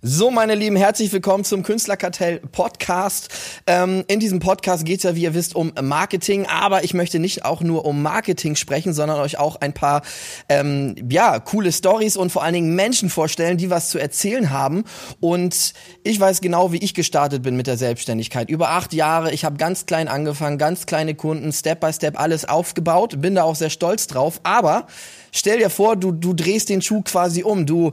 So, 0.00 0.30
meine 0.30 0.54
Lieben, 0.54 0.76
herzlich 0.76 1.12
willkommen 1.12 1.42
zum 1.42 1.64
Künstlerkartell 1.64 2.38
Podcast. 2.38 3.30
Ähm, 3.66 4.04
in 4.06 4.20
diesem 4.20 4.38
Podcast 4.38 4.84
geht 4.84 4.98
es 4.98 5.02
ja, 5.02 5.16
wie 5.16 5.22
ihr 5.22 5.34
wisst, 5.34 5.56
um 5.56 5.72
Marketing, 5.82 6.46
aber 6.46 6.84
ich 6.84 6.94
möchte 6.94 7.18
nicht 7.18 7.44
auch 7.44 7.62
nur 7.62 7.84
um 7.84 8.00
Marketing 8.00 8.54
sprechen, 8.54 8.94
sondern 8.94 9.18
euch 9.18 9.40
auch 9.40 9.56
ein 9.56 9.72
paar 9.72 10.02
ähm, 10.48 10.94
ja 11.10 11.40
coole 11.40 11.72
Stories 11.72 12.16
und 12.16 12.30
vor 12.30 12.44
allen 12.44 12.54
Dingen 12.54 12.76
Menschen 12.76 13.10
vorstellen, 13.10 13.58
die 13.58 13.70
was 13.70 13.90
zu 13.90 13.98
erzählen 13.98 14.50
haben. 14.50 14.84
Und 15.18 15.72
ich 16.04 16.20
weiß 16.20 16.42
genau, 16.42 16.70
wie 16.70 16.78
ich 16.78 16.94
gestartet 16.94 17.42
bin 17.42 17.56
mit 17.56 17.66
der 17.66 17.76
Selbstständigkeit. 17.76 18.50
Über 18.50 18.70
acht 18.70 18.92
Jahre, 18.92 19.32
ich 19.32 19.44
habe 19.44 19.56
ganz 19.56 19.84
klein 19.86 20.06
angefangen, 20.06 20.58
ganz 20.58 20.86
kleine 20.86 21.16
Kunden, 21.16 21.52
Step 21.52 21.80
by 21.80 21.92
Step 21.92 22.20
alles 22.20 22.44
aufgebaut, 22.44 23.20
bin 23.20 23.34
da 23.34 23.42
auch 23.42 23.56
sehr 23.56 23.70
stolz 23.70 24.06
drauf. 24.06 24.38
Aber 24.44 24.86
stell 25.32 25.58
dir 25.58 25.70
vor, 25.70 25.96
du 25.96 26.12
du 26.12 26.34
drehst 26.34 26.68
den 26.68 26.82
Schuh 26.82 27.02
quasi 27.02 27.42
um, 27.42 27.66
du 27.66 27.90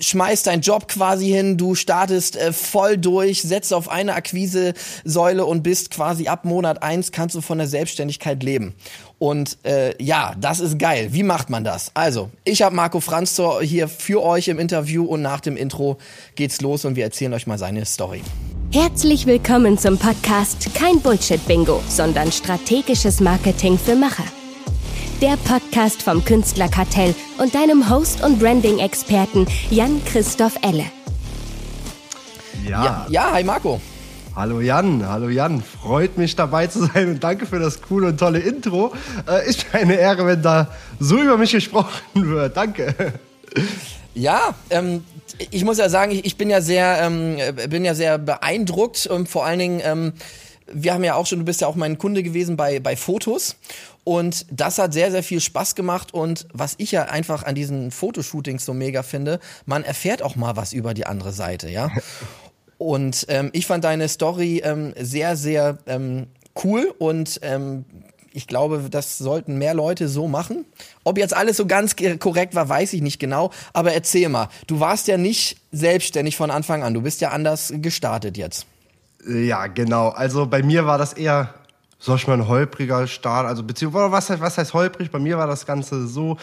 schmeißt 0.00 0.46
deinen 0.46 0.62
Job 0.62 0.88
quasi 0.88 1.28
hin, 1.28 1.56
du 1.56 1.74
startest 1.74 2.36
äh, 2.36 2.52
voll 2.52 2.98
durch, 2.98 3.42
setzt 3.42 3.72
auf 3.72 3.88
eine 3.88 4.14
Akquise-Säule 4.14 5.44
und 5.44 5.62
bist 5.62 5.90
quasi 5.90 6.28
ab 6.28 6.44
Monat 6.44 6.82
eins 6.82 7.12
kannst 7.12 7.34
du 7.34 7.40
von 7.40 7.58
der 7.58 7.66
Selbstständigkeit 7.66 8.42
leben. 8.42 8.74
Und 9.18 9.58
äh, 9.64 9.94
ja, 10.02 10.34
das 10.38 10.60
ist 10.60 10.78
geil. 10.78 11.08
Wie 11.12 11.22
macht 11.22 11.50
man 11.50 11.64
das? 11.64 11.90
Also, 11.94 12.30
ich 12.44 12.62
habe 12.62 12.74
Marco 12.74 13.00
Franz 13.00 13.40
hier 13.62 13.88
für 13.88 14.22
euch 14.22 14.48
im 14.48 14.58
Interview 14.58 15.04
und 15.04 15.22
nach 15.22 15.40
dem 15.40 15.56
Intro 15.56 15.98
geht's 16.34 16.60
los 16.60 16.84
und 16.84 16.96
wir 16.96 17.04
erzählen 17.04 17.32
euch 17.32 17.46
mal 17.46 17.58
seine 17.58 17.84
Story. 17.86 18.22
Herzlich 18.72 19.26
willkommen 19.26 19.78
zum 19.78 19.98
Podcast 19.98 20.74
Kein 20.74 21.00
Bullshit-Bingo, 21.00 21.80
sondern 21.88 22.32
strategisches 22.32 23.20
Marketing 23.20 23.78
für 23.78 23.94
Macher 23.94 24.24
der 25.20 25.36
Podcast 25.36 26.02
vom 26.02 26.24
Künstlerkartell 26.24 27.14
und 27.38 27.54
deinem 27.54 27.88
Host 27.88 28.22
und 28.22 28.38
Branding-Experten 28.38 29.46
Jan-Christoph 29.70 30.54
Elle. 30.62 30.84
Ja. 32.64 32.84
ja. 32.84 33.06
Ja, 33.08 33.32
hi 33.32 33.44
Marco. 33.44 33.80
Hallo 34.34 34.60
Jan, 34.60 35.06
hallo 35.08 35.28
Jan. 35.28 35.62
Freut 35.62 36.18
mich 36.18 36.34
dabei 36.34 36.66
zu 36.66 36.86
sein 36.86 37.10
und 37.10 37.24
danke 37.24 37.46
für 37.46 37.58
das 37.58 37.82
coole 37.82 38.08
und 38.08 38.18
tolle 38.18 38.40
Intro. 38.40 38.92
Äh, 39.28 39.48
ist 39.48 39.72
mir 39.72 39.80
eine 39.80 39.94
Ehre, 39.94 40.26
wenn 40.26 40.42
da 40.42 40.68
so 40.98 41.20
über 41.20 41.36
mich 41.36 41.52
gesprochen 41.52 41.90
wird. 42.14 42.56
Danke. 42.56 43.14
Ja, 44.14 44.54
ähm, 44.70 45.04
ich 45.50 45.64
muss 45.64 45.78
ja 45.78 45.88
sagen, 45.88 46.12
ich, 46.12 46.24
ich 46.24 46.36
bin 46.36 46.50
ja 46.50 46.60
sehr, 46.60 46.98
ähm, 47.00 47.36
bin 47.68 47.84
ja 47.84 47.94
sehr 47.94 48.18
beeindruckt 48.18 49.06
und 49.06 49.28
vor 49.28 49.44
allen 49.44 49.58
Dingen, 49.58 49.80
ähm, 49.84 50.12
wir 50.72 50.94
haben 50.94 51.04
ja 51.04 51.14
auch 51.14 51.26
schon, 51.26 51.40
du 51.40 51.44
bist 51.44 51.60
ja 51.60 51.68
auch 51.68 51.74
mein 51.74 51.98
Kunde 51.98 52.22
gewesen 52.22 52.56
bei, 52.56 52.80
bei 52.80 52.96
Fotos 52.96 53.56
und 54.04 54.46
das 54.50 54.78
hat 54.78 54.92
sehr, 54.92 55.10
sehr 55.10 55.22
viel 55.22 55.40
Spaß 55.40 55.74
gemacht. 55.74 56.12
Und 56.12 56.46
was 56.52 56.74
ich 56.78 56.92
ja 56.92 57.04
einfach 57.04 57.42
an 57.42 57.54
diesen 57.54 57.90
Fotoshootings 57.90 58.64
so 58.64 58.74
mega 58.74 59.02
finde, 59.02 59.40
man 59.66 59.82
erfährt 59.82 60.22
auch 60.22 60.36
mal 60.36 60.56
was 60.56 60.72
über 60.72 60.94
die 60.94 61.06
andere 61.06 61.32
Seite, 61.32 61.68
ja. 61.70 61.90
Und 62.76 63.26
ähm, 63.28 63.50
ich 63.52 63.66
fand 63.66 63.84
deine 63.84 64.08
Story 64.08 64.60
ähm, 64.64 64.92
sehr, 64.98 65.36
sehr 65.36 65.78
ähm, 65.86 66.26
cool 66.64 66.92
und 66.98 67.38
ähm, 67.42 67.84
ich 68.32 68.48
glaube, 68.48 68.88
das 68.90 69.16
sollten 69.16 69.58
mehr 69.58 69.74
Leute 69.74 70.08
so 70.08 70.26
machen. 70.26 70.66
Ob 71.04 71.16
jetzt 71.16 71.34
alles 71.34 71.56
so 71.56 71.66
ganz 71.66 71.94
korrekt 72.18 72.56
war, 72.56 72.68
weiß 72.68 72.92
ich 72.92 73.00
nicht 73.00 73.20
genau. 73.20 73.52
Aber 73.72 73.92
erzähl 73.92 74.28
mal, 74.28 74.48
du 74.66 74.80
warst 74.80 75.06
ja 75.06 75.16
nicht 75.16 75.56
selbstständig 75.70 76.36
von 76.36 76.50
Anfang 76.50 76.82
an. 76.82 76.94
Du 76.94 77.02
bist 77.02 77.20
ja 77.20 77.30
anders 77.30 77.72
gestartet 77.76 78.36
jetzt. 78.36 78.66
Ja, 79.26 79.68
genau. 79.68 80.08
Also 80.08 80.46
bei 80.46 80.64
mir 80.64 80.84
war 80.84 80.98
das 80.98 81.12
eher 81.12 81.54
sag 81.98 82.16
ich 82.16 82.26
mal, 82.26 82.34
ein 82.34 82.48
holpriger 82.48 83.06
Start. 83.06 83.46
Also 83.46 83.62
beziehungsweise 83.62 84.12
was 84.12 84.30
heißt, 84.30 84.40
was 84.40 84.58
heißt 84.58 84.74
holprig? 84.74 85.10
Bei 85.10 85.18
mir 85.18 85.38
war 85.38 85.46
das 85.46 85.66
Ganze 85.66 86.06
so, 86.06 86.36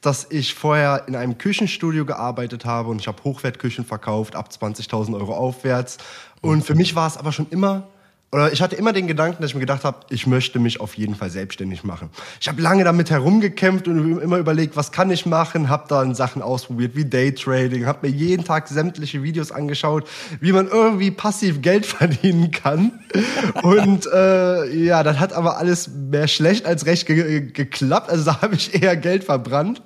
dass 0.00 0.26
ich 0.30 0.54
vorher 0.54 1.04
in 1.08 1.16
einem 1.16 1.38
Küchenstudio 1.38 2.04
gearbeitet 2.04 2.64
habe 2.64 2.90
und 2.90 3.00
ich 3.00 3.08
habe 3.08 3.22
Hochwertküchen 3.24 3.84
verkauft, 3.84 4.36
ab 4.36 4.50
20.000 4.50 5.14
Euro 5.14 5.34
aufwärts. 5.34 5.98
Und 6.42 6.64
für 6.64 6.74
mich 6.74 6.94
war 6.94 7.06
es 7.06 7.16
aber 7.16 7.32
schon 7.32 7.48
immer 7.50 7.88
oder 8.32 8.52
ich 8.52 8.60
hatte 8.60 8.74
immer 8.74 8.92
den 8.92 9.06
Gedanken, 9.06 9.40
dass 9.40 9.52
ich 9.52 9.54
mir 9.54 9.60
gedacht 9.60 9.84
habe, 9.84 9.98
ich 10.10 10.26
möchte 10.26 10.58
mich 10.58 10.80
auf 10.80 10.94
jeden 10.94 11.14
Fall 11.14 11.30
selbstständig 11.30 11.84
machen. 11.84 12.10
Ich 12.40 12.48
habe 12.48 12.60
lange 12.60 12.82
damit 12.82 13.08
herumgekämpft 13.10 13.86
und 13.86 14.20
immer 14.20 14.38
überlegt, 14.38 14.76
was 14.76 14.90
kann 14.90 15.10
ich 15.10 15.26
machen, 15.26 15.68
habe 15.68 15.84
dann 15.88 16.14
Sachen 16.14 16.42
ausprobiert 16.42 16.96
wie 16.96 17.04
Daytrading, 17.04 17.86
habe 17.86 18.08
mir 18.08 18.12
jeden 18.12 18.44
Tag 18.44 18.66
sämtliche 18.66 19.22
Videos 19.22 19.52
angeschaut, 19.52 20.08
wie 20.40 20.52
man 20.52 20.66
irgendwie 20.66 21.12
passiv 21.12 21.62
Geld 21.62 21.86
verdienen 21.86 22.50
kann. 22.50 22.98
Und 23.62 24.06
äh, 24.12 24.74
ja, 24.74 25.04
das 25.04 25.20
hat 25.20 25.32
aber 25.32 25.58
alles 25.58 25.88
mehr 25.88 26.26
schlecht 26.26 26.66
als 26.66 26.84
recht 26.84 27.06
ge 27.06 27.52
geklappt. 27.52 28.10
Also 28.10 28.24
da 28.24 28.42
habe 28.42 28.56
ich 28.56 28.82
eher 28.82 28.96
Geld 28.96 29.22
verbrannt 29.22 29.82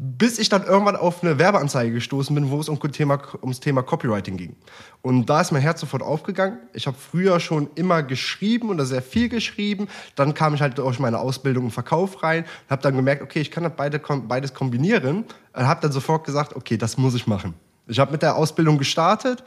bis 0.00 0.38
ich 0.38 0.48
dann 0.48 0.64
irgendwann 0.64 0.94
auf 0.94 1.24
eine 1.24 1.40
Werbeanzeige 1.40 1.92
gestoßen 1.92 2.32
bin, 2.32 2.50
wo 2.50 2.60
es 2.60 2.68
um 2.68 2.80
Thema, 2.92 3.20
ums 3.42 3.58
Thema 3.58 3.82
Copywriting 3.82 4.36
ging. 4.36 4.56
Und 5.02 5.26
da 5.26 5.40
ist 5.40 5.50
mein 5.50 5.60
Herz 5.60 5.80
sofort 5.80 6.04
aufgegangen. 6.04 6.58
Ich 6.72 6.86
habe 6.86 6.96
früher 6.96 7.40
schon 7.40 7.68
immer 7.74 8.04
geschrieben 8.04 8.70
oder 8.70 8.86
sehr 8.86 9.02
viel 9.02 9.28
geschrieben. 9.28 9.88
Dann 10.14 10.34
kam 10.34 10.54
ich 10.54 10.60
halt 10.60 10.78
durch 10.78 11.00
meine 11.00 11.18
Ausbildung 11.18 11.64
im 11.64 11.70
Verkauf 11.72 12.22
rein 12.22 12.44
und 12.44 12.70
habe 12.70 12.82
dann 12.82 12.94
gemerkt, 12.94 13.22
okay, 13.22 13.40
ich 13.40 13.50
kann 13.50 13.64
das 13.64 13.72
beide, 13.76 13.98
beides 13.98 14.54
kombinieren. 14.54 15.24
Und 15.52 15.66
habe 15.66 15.80
dann 15.80 15.90
sofort 15.90 16.24
gesagt, 16.24 16.54
okay, 16.54 16.76
das 16.76 16.96
muss 16.96 17.14
ich 17.14 17.26
machen. 17.26 17.54
Ich 17.88 17.98
habe 17.98 18.12
mit 18.12 18.22
der 18.22 18.36
Ausbildung 18.36 18.78
gestartet 18.78 19.42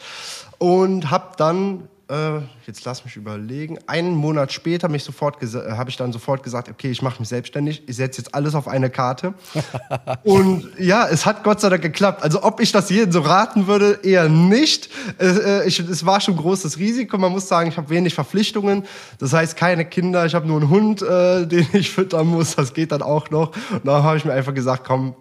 und 0.57 1.09
habe 1.09 1.31
dann 1.37 1.87
äh, 2.11 2.41
jetzt 2.67 2.83
lass 2.83 3.05
mich 3.05 3.15
überlegen, 3.15 3.79
einen 3.87 4.13
Monat 4.13 4.51
später 4.51 4.89
mich 4.89 5.03
sofort 5.03 5.41
äh, 5.41 5.71
habe 5.71 5.89
ich 5.89 5.95
dann 5.95 6.11
sofort 6.11 6.43
gesagt, 6.43 6.69
okay, 6.69 6.91
ich 6.91 7.01
mache 7.01 7.19
mich 7.19 7.29
selbstständig, 7.29 7.83
ich 7.87 7.95
setze 7.95 8.21
jetzt 8.21 8.35
alles 8.35 8.53
auf 8.53 8.67
eine 8.67 8.89
Karte. 8.89 9.33
und 10.23 10.69
ja, 10.77 11.07
es 11.07 11.25
hat 11.25 11.43
Gott 11.43 11.61
sei 11.61 11.69
Dank 11.69 11.81
geklappt. 11.81 12.21
Also 12.23 12.43
ob 12.43 12.59
ich 12.59 12.71
das 12.71 12.89
jedem 12.89 13.11
so 13.11 13.21
raten 13.21 13.67
würde, 13.67 13.99
eher 14.03 14.27
nicht. 14.27 14.89
Äh, 15.19 15.65
ich, 15.67 15.79
es 15.79 16.05
war 16.05 16.19
schon 16.19 16.35
großes 16.35 16.77
Risiko. 16.77 17.17
Man 17.17 17.31
muss 17.31 17.47
sagen, 17.47 17.69
ich 17.69 17.77
habe 17.77 17.89
wenig 17.89 18.13
Verpflichtungen. 18.13 18.83
Das 19.19 19.31
heißt, 19.31 19.55
keine 19.55 19.85
Kinder, 19.85 20.25
ich 20.25 20.35
habe 20.35 20.47
nur 20.47 20.59
einen 20.59 20.69
Hund, 20.69 21.01
äh, 21.01 21.47
den 21.47 21.67
ich 21.73 21.91
füttern 21.91 22.27
muss. 22.27 22.55
Das 22.55 22.73
geht 22.73 22.91
dann 22.91 23.01
auch 23.01 23.29
noch. 23.29 23.55
Und 23.71 23.85
da 23.85 24.03
habe 24.03 24.17
ich 24.17 24.25
mir 24.25 24.33
einfach 24.33 24.53
gesagt, 24.53 24.83
komm, 24.85 25.15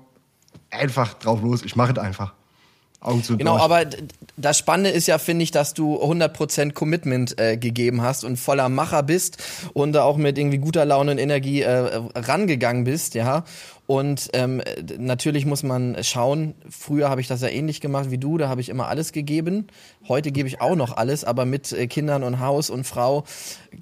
einfach 0.70 1.14
drauf 1.14 1.40
los, 1.42 1.62
ich 1.62 1.76
mache 1.76 1.92
es 1.92 1.98
einfach. 1.98 2.34
Augen 3.00 3.22
zu 3.22 3.38
Genau, 3.38 3.56
aber 3.56 3.86
das 4.36 4.58
Spannende 4.58 4.90
ist 4.90 5.06
ja, 5.06 5.18
finde 5.18 5.42
ich, 5.42 5.50
dass 5.50 5.72
du 5.72 5.96
100% 5.96 6.72
Commitment 6.72 7.40
äh, 7.40 7.56
gegeben 7.56 8.02
hast 8.02 8.24
und 8.24 8.36
voller 8.36 8.68
Macher 8.68 9.02
bist 9.02 9.38
und 9.72 9.96
auch 9.96 10.16
mit 10.16 10.36
irgendwie 10.36 10.58
guter 10.58 10.84
Laune 10.84 11.12
und 11.12 11.18
Energie 11.18 11.62
äh, 11.62 12.00
rangegangen 12.14 12.84
bist, 12.84 13.14
ja. 13.14 13.44
Und 13.86 14.28
ähm, 14.34 14.62
natürlich 14.98 15.46
muss 15.46 15.64
man 15.64 15.96
schauen, 16.04 16.54
früher 16.68 17.10
habe 17.10 17.20
ich 17.20 17.26
das 17.26 17.40
ja 17.40 17.48
ähnlich 17.48 17.80
gemacht 17.80 18.12
wie 18.12 18.18
du, 18.18 18.38
da 18.38 18.48
habe 18.48 18.60
ich 18.60 18.68
immer 18.68 18.86
alles 18.86 19.10
gegeben. 19.10 19.66
Heute 20.06 20.30
gebe 20.30 20.46
ich 20.46 20.60
auch 20.60 20.76
noch 20.76 20.96
alles, 20.96 21.24
aber 21.24 21.44
mit 21.44 21.72
äh, 21.72 21.88
Kindern 21.88 22.22
und 22.22 22.38
Haus 22.38 22.70
und 22.70 22.84
Frau 22.84 23.24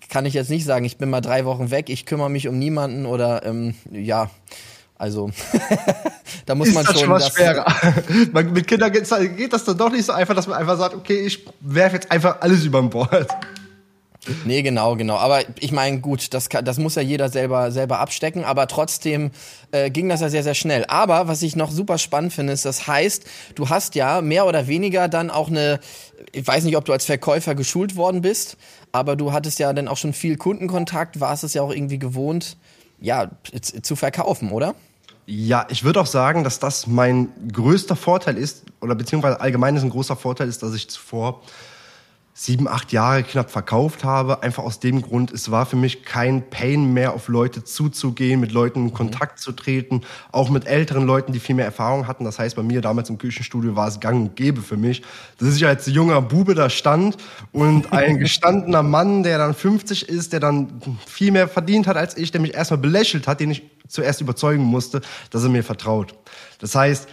kann 0.08 0.24
ich 0.24 0.32
jetzt 0.32 0.48
nicht 0.48 0.64
sagen, 0.64 0.86
ich 0.86 0.96
bin 0.96 1.10
mal 1.10 1.20
drei 1.20 1.44
Wochen 1.44 1.70
weg, 1.70 1.90
ich 1.90 2.06
kümmere 2.06 2.30
mich 2.30 2.48
um 2.48 2.58
niemanden 2.58 3.04
oder 3.04 3.44
ähm, 3.44 3.74
ja 3.90 4.30
also 4.98 5.30
da 6.46 6.54
muss 6.56 6.68
ist 6.68 6.74
man 6.74 6.84
das 6.84 7.00
schon. 7.00 7.08
Das 7.08 7.28
schwerer. 7.28 7.64
mit 8.32 8.66
Kindern 8.66 8.92
geht 8.92 9.52
das 9.52 9.64
dann 9.64 9.78
doch 9.78 9.90
nicht 9.90 10.04
so 10.04 10.12
einfach, 10.12 10.34
dass 10.34 10.48
man 10.48 10.58
einfach 10.58 10.76
sagt, 10.76 10.94
okay, 10.94 11.20
ich 11.20 11.46
werfe 11.60 11.96
jetzt 11.96 12.10
einfach 12.10 12.40
alles 12.40 12.64
über 12.64 12.82
Bord. 12.82 13.28
Nee, 14.44 14.62
genau, 14.62 14.96
genau. 14.96 15.16
Aber 15.16 15.42
ich 15.60 15.72
meine, 15.72 16.00
gut, 16.00 16.34
das, 16.34 16.48
kann, 16.48 16.64
das 16.64 16.78
muss 16.78 16.96
ja 16.96 17.02
jeder 17.02 17.28
selber, 17.28 17.70
selber 17.70 17.98
abstecken, 17.98 18.44
aber 18.44 18.66
trotzdem 18.66 19.30
äh, 19.70 19.90
ging 19.90 20.08
das 20.08 20.20
ja 20.20 20.28
sehr, 20.28 20.42
sehr 20.42 20.54
schnell. 20.54 20.84
Aber 20.88 21.28
was 21.28 21.42
ich 21.42 21.56
noch 21.56 21.70
super 21.70 21.98
spannend 21.98 22.32
finde, 22.32 22.52
ist, 22.52 22.64
das 22.64 22.86
heißt, 22.86 23.24
du 23.54 23.68
hast 23.68 23.94
ja 23.94 24.20
mehr 24.20 24.46
oder 24.46 24.66
weniger 24.66 25.08
dann 25.08 25.30
auch 25.30 25.48
eine, 25.48 25.80
ich 26.32 26.46
weiß 26.46 26.64
nicht, 26.64 26.76
ob 26.76 26.84
du 26.84 26.92
als 26.92 27.04
Verkäufer 27.04 27.54
geschult 27.54 27.96
worden 27.96 28.20
bist, 28.20 28.56
aber 28.92 29.16
du 29.16 29.32
hattest 29.32 29.58
ja 29.58 29.72
dann 29.72 29.88
auch 29.88 29.96
schon 29.96 30.12
viel 30.12 30.36
Kundenkontakt, 30.36 31.20
warst 31.20 31.44
es 31.44 31.54
ja 31.54 31.62
auch 31.62 31.72
irgendwie 31.72 31.98
gewohnt, 31.98 32.56
ja, 33.00 33.30
zu 33.82 33.96
verkaufen, 33.96 34.50
oder? 34.50 34.74
Ja, 35.26 35.66
ich 35.68 35.84
würde 35.84 36.00
auch 36.00 36.06
sagen, 36.06 36.42
dass 36.42 36.58
das 36.58 36.86
mein 36.86 37.28
größter 37.52 37.96
Vorteil 37.96 38.38
ist, 38.38 38.64
oder 38.80 38.94
beziehungsweise 38.94 39.40
allgemein 39.40 39.76
ist 39.76 39.82
ein 39.82 39.90
großer 39.90 40.16
Vorteil 40.16 40.48
ist, 40.48 40.62
dass 40.62 40.74
ich 40.74 40.88
zuvor 40.88 41.42
sieben, 42.40 42.68
acht 42.68 42.92
Jahre 42.92 43.24
knapp 43.24 43.50
verkauft 43.50 44.04
habe. 44.04 44.44
Einfach 44.44 44.62
aus 44.62 44.78
dem 44.78 45.02
Grund, 45.02 45.32
es 45.32 45.50
war 45.50 45.66
für 45.66 45.74
mich 45.74 46.04
kein 46.04 46.48
Pain 46.50 46.92
mehr, 46.92 47.14
auf 47.14 47.26
Leute 47.26 47.64
zuzugehen, 47.64 48.38
mit 48.38 48.52
Leuten 48.52 48.78
in 48.78 48.84
mhm. 48.86 48.94
Kontakt 48.94 49.40
zu 49.40 49.50
treten, 49.50 50.02
auch 50.30 50.48
mit 50.48 50.64
älteren 50.64 51.04
Leuten, 51.04 51.32
die 51.32 51.40
viel 51.40 51.56
mehr 51.56 51.64
Erfahrung 51.64 52.06
hatten. 52.06 52.24
Das 52.24 52.38
heißt, 52.38 52.54
bei 52.54 52.62
mir 52.62 52.80
damals 52.80 53.10
im 53.10 53.18
Küchenstudio 53.18 53.74
war 53.74 53.88
es 53.88 53.98
gang 53.98 54.20
und 54.20 54.36
gäbe 54.36 54.62
für 54.62 54.76
mich, 54.76 55.02
dass 55.38 55.56
ich 55.56 55.66
als 55.66 55.86
junger 55.86 56.22
Bube 56.22 56.54
da 56.54 56.70
stand 56.70 57.16
und 57.50 57.92
ein 57.92 58.18
gestandener 58.20 58.84
Mann, 58.84 59.24
der 59.24 59.38
dann 59.38 59.52
50 59.52 60.08
ist, 60.08 60.32
der 60.32 60.38
dann 60.38 60.80
viel 61.06 61.32
mehr 61.32 61.48
verdient 61.48 61.88
hat 61.88 61.96
als 61.96 62.16
ich, 62.16 62.30
der 62.30 62.40
mich 62.40 62.54
erstmal 62.54 62.78
belächelt 62.78 63.26
hat, 63.26 63.40
den 63.40 63.50
ich 63.50 63.64
zuerst 63.88 64.20
überzeugen 64.20 64.62
musste, 64.62 65.00
dass 65.30 65.42
er 65.42 65.48
mir 65.48 65.64
vertraut. 65.64 66.14
Das 66.60 66.76
heißt, 66.76 67.08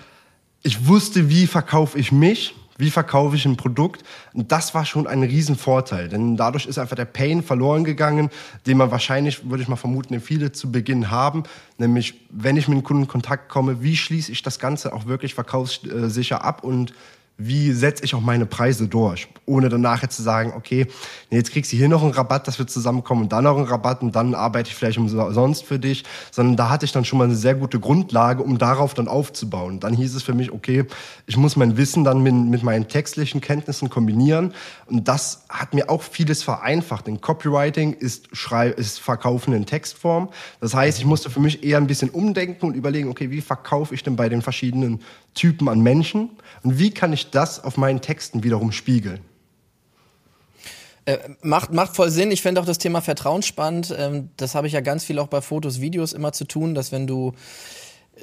ich 0.62 0.88
wusste, 0.88 1.30
wie 1.30 1.48
verkaufe 1.48 1.98
ich 1.98 2.12
mich, 2.12 2.54
wie 2.78 2.92
verkaufe 2.92 3.36
ich 3.36 3.46
ein 3.46 3.58
Produkt? 3.58 4.04
Und 4.34 4.52
das 4.52 4.74
war 4.74 4.86
schon 4.86 5.08
ein 5.08 5.24
Riesenvorteil, 5.24 6.10
denn 6.10 6.36
dadurch 6.38 6.66
ist 6.66 6.78
einfach 6.78 6.96
der 6.96 7.06
Pain 7.06 7.42
verloren 7.42 7.84
gegangen, 7.84 8.30
den 8.68 8.78
man 8.78 8.92
wahrscheinlich, 8.92 9.50
würde 9.50 9.64
ich 9.64 9.70
mal 9.70 9.76
vermuten, 9.76 10.20
viele 10.20 10.52
zu 10.52 10.72
Beginn 10.72 11.12
haben. 11.12 11.44
Nämlich, 11.78 12.22
wenn 12.30 12.58
ich 12.58 12.68
mit 12.68 12.76
einem 12.76 12.84
Kunden 12.84 13.04
in 13.04 13.08
Kontakt 13.08 13.50
komme, 13.50 13.82
wie 13.82 13.96
schließe 13.96 14.32
ich 14.32 14.44
das 14.44 14.60
Ganze 14.60 14.94
auch 14.94 15.06
wirklich 15.06 15.34
verkaufssicher 15.34 16.44
ab 16.44 16.64
und 16.64 16.94
wie 17.38 17.74
setze 17.74 18.06
ich 18.06 18.16
auch 18.16 18.22
meine 18.22 18.46
Preise 18.46 18.88
durch, 18.88 19.28
ohne 19.46 19.68
danach 19.68 20.02
jetzt 20.02 20.16
zu 20.16 20.24
sagen, 20.24 20.54
okay, 20.56 20.88
jetzt 21.30 21.52
kriegst 21.52 21.72
du 21.74 21.76
hier 21.78 21.90
noch 21.90 22.02
einen 22.02 22.14
Rabatt, 22.14 22.48
dass 22.48 22.60
wir 22.60 22.68
zusammenkommen 22.68 23.24
und 23.24 23.34
dann 23.34 23.44
noch 23.44 23.58
einen 23.58 23.66
Rabatt 23.66 24.02
und 24.02 24.16
dann 24.16 24.34
arbeite 24.34 24.70
ich 24.70 24.76
vielleicht 24.76 24.98
umsonst 24.98 25.66
für 25.66 25.78
dich, 25.78 26.06
sondern 26.32 26.56
da 26.56 26.70
hatte 26.70 26.86
ich 26.86 26.94
dann 26.94 27.04
schon 27.04 27.20
mal 27.20 27.26
eine 27.26 27.36
sehr 27.36 27.56
gute 27.56 27.80
Grundlage, 27.80 28.42
um 28.42 28.58
darauf 28.58 28.94
dann 28.94 29.10
aufzubauen. 29.10 29.82
Dann 29.82 29.94
hieß 29.94 30.16
es 30.16 30.24
für 30.24 30.34
mich, 30.34 30.52
okay, 30.52 30.86
ich 31.28 31.36
muss 31.36 31.58
mein 31.58 31.76
Wissen 31.76 32.06
dann 32.06 32.24
mit, 32.24 32.34
mit 32.34 32.64
meinen 32.64 32.88
textlichen 32.88 33.42
Kenntnissen 33.42 33.90
kombinieren 33.90 34.54
und 34.86 35.06
das 35.08 35.44
hat 35.50 35.74
mir 35.74 35.90
auch 35.90 36.04
vieles 36.04 36.42
vereinfacht, 36.42 37.08
denn 37.08 37.20
Copywriting 37.20 37.94
ist, 37.94 38.30
Schrei 38.32 38.70
ist 38.70 39.00
Verkaufen 39.00 39.54
in 39.54 39.66
Textform. 39.66 40.30
Das 40.62 40.74
heißt, 40.74 41.00
ich 41.00 41.06
musste 41.06 41.30
für 41.30 41.42
mich 41.42 41.64
eher 41.64 41.78
ein 41.78 41.88
bisschen 41.88 42.10
umdenken 42.10 42.66
und 42.66 42.76
überlegen, 42.76 43.10
okay, 43.10 43.30
wie 43.30 43.42
verkaufe 43.42 43.94
ich 43.94 44.04
denn 44.04 44.16
bei 44.16 44.30
den 44.30 44.42
verschiedenen 44.42 45.02
Typen 45.34 45.68
an 45.68 45.82
Menschen 45.82 46.30
und 46.64 46.80
wie 46.80 46.92
kann 46.92 47.12
ich 47.12 47.25
das 47.32 47.64
auf 47.64 47.78
meinen 47.78 48.02
Texten 48.02 48.44
wiederum 48.44 48.72
spiegeln? 48.72 49.22
Äh, 51.06 51.18
macht, 51.42 51.72
macht 51.72 51.96
voll 51.96 52.10
Sinn. 52.10 52.32
Ich 52.32 52.42
finde 52.42 52.62
auch 52.62 52.66
das 52.66 52.80
Thema 52.80 53.02
Vertrauen 53.02 53.44
spannend. 53.44 53.94
Ähm, 53.98 54.30
das 54.38 54.56
habe 54.56 54.68
ich 54.68 54.74
ja 54.74 54.82
ganz 54.82 55.04
viel 55.04 55.20
auch 55.20 55.28
bei 55.28 55.42
Fotos, 55.42 55.80
Videos 55.80 56.14
immer 56.14 56.34
zu 56.34 56.46
tun, 56.46 56.74
dass 56.74 56.92
wenn 56.92 57.06
du 57.06 57.34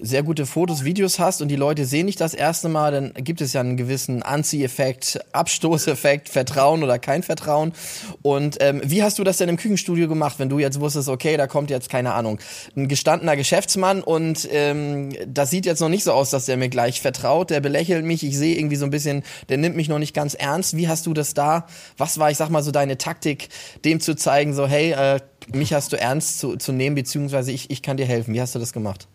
sehr 0.00 0.22
gute 0.22 0.46
Fotos, 0.46 0.84
Videos 0.84 1.18
hast 1.18 1.42
und 1.42 1.48
die 1.48 1.56
Leute 1.56 1.84
sehen 1.84 2.06
dich 2.06 2.16
das 2.16 2.34
erste 2.34 2.68
Mal, 2.68 2.92
dann 2.92 3.12
gibt 3.14 3.40
es 3.40 3.52
ja 3.52 3.60
einen 3.60 3.76
gewissen 3.76 4.22
Anzieheffekt, 4.22 5.20
Abstoßeffekt, 5.32 6.28
Vertrauen 6.28 6.82
oder 6.82 6.98
kein 6.98 7.22
Vertrauen. 7.22 7.72
Und 8.22 8.56
ähm, 8.60 8.80
wie 8.84 9.02
hast 9.02 9.18
du 9.18 9.24
das 9.24 9.38
denn 9.38 9.48
im 9.48 9.56
Küchenstudio 9.56 10.08
gemacht, 10.08 10.38
wenn 10.38 10.48
du 10.48 10.58
jetzt 10.58 10.80
wusstest, 10.80 11.08
okay, 11.08 11.36
da 11.36 11.46
kommt 11.46 11.70
jetzt 11.70 11.88
keine 11.88 12.14
Ahnung, 12.14 12.38
ein 12.76 12.88
gestandener 12.88 13.36
Geschäftsmann 13.36 14.02
und 14.02 14.48
ähm, 14.50 15.10
das 15.26 15.50
sieht 15.50 15.66
jetzt 15.66 15.80
noch 15.80 15.88
nicht 15.88 16.04
so 16.04 16.12
aus, 16.12 16.30
dass 16.30 16.46
der 16.46 16.56
mir 16.56 16.68
gleich 16.68 17.00
vertraut, 17.00 17.50
der 17.50 17.60
belächelt 17.60 18.04
mich, 18.04 18.24
ich 18.24 18.38
sehe 18.38 18.56
irgendwie 18.56 18.76
so 18.76 18.84
ein 18.84 18.90
bisschen, 18.90 19.22
der 19.48 19.58
nimmt 19.58 19.76
mich 19.76 19.88
noch 19.88 19.98
nicht 19.98 20.14
ganz 20.14 20.34
ernst. 20.34 20.76
Wie 20.76 20.88
hast 20.88 21.06
du 21.06 21.14
das 21.14 21.34
da? 21.34 21.66
Was 21.98 22.18
war, 22.18 22.30
ich 22.30 22.36
sag 22.36 22.48
mal 22.48 22.62
so 22.62 22.70
deine 22.70 22.98
Taktik, 22.98 23.48
dem 23.84 24.00
zu 24.00 24.14
zeigen, 24.14 24.54
so 24.54 24.66
hey, 24.66 24.92
äh, 24.92 25.20
mich 25.52 25.72
hast 25.72 25.92
du 25.92 26.00
ernst 26.00 26.38
zu, 26.38 26.56
zu 26.56 26.72
nehmen, 26.72 26.94
beziehungsweise 26.94 27.52
ich, 27.52 27.70
ich 27.70 27.82
kann 27.82 27.96
dir 27.96 28.06
helfen. 28.06 28.32
Wie 28.34 28.40
hast 28.40 28.54
du 28.54 28.58
das 28.58 28.72
gemacht? 28.72 29.08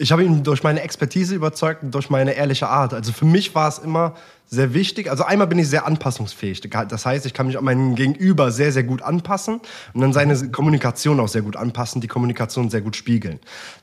Ich 0.00 0.12
habe 0.12 0.24
ihn 0.24 0.42
durch 0.42 0.62
meine 0.62 0.80
Expertise 0.80 1.34
überzeugt 1.34 1.82
und 1.82 1.94
durch 1.94 2.08
meine 2.08 2.32
ehrliche 2.32 2.68
Art. 2.68 2.94
Also 2.94 3.12
für 3.12 3.26
mich 3.26 3.54
war 3.54 3.68
es 3.68 3.78
immer 3.78 4.14
sehr 4.46 4.72
wichtig. 4.72 5.10
Also 5.10 5.24
einmal 5.24 5.46
bin 5.46 5.58
ich 5.58 5.68
sehr 5.68 5.86
anpassungsfähig. 5.86 6.62
Das 6.88 7.04
heißt, 7.04 7.26
ich 7.26 7.34
kann 7.34 7.46
mich 7.46 7.58
an 7.58 7.64
meinen 7.64 7.96
Gegenüber 7.96 8.50
sehr, 8.50 8.72
sehr 8.72 8.82
gut 8.82 9.02
anpassen 9.02 9.60
und 9.92 10.00
dann 10.00 10.14
seine 10.14 10.50
Kommunikation 10.50 11.20
auch 11.20 11.28
sehr 11.28 11.42
gut 11.42 11.54
anpassen, 11.54 12.00
die 12.00 12.08
Kommunikation 12.08 12.70
sehr 12.70 12.80
gut 12.80 12.96
spiegeln. 12.96 13.40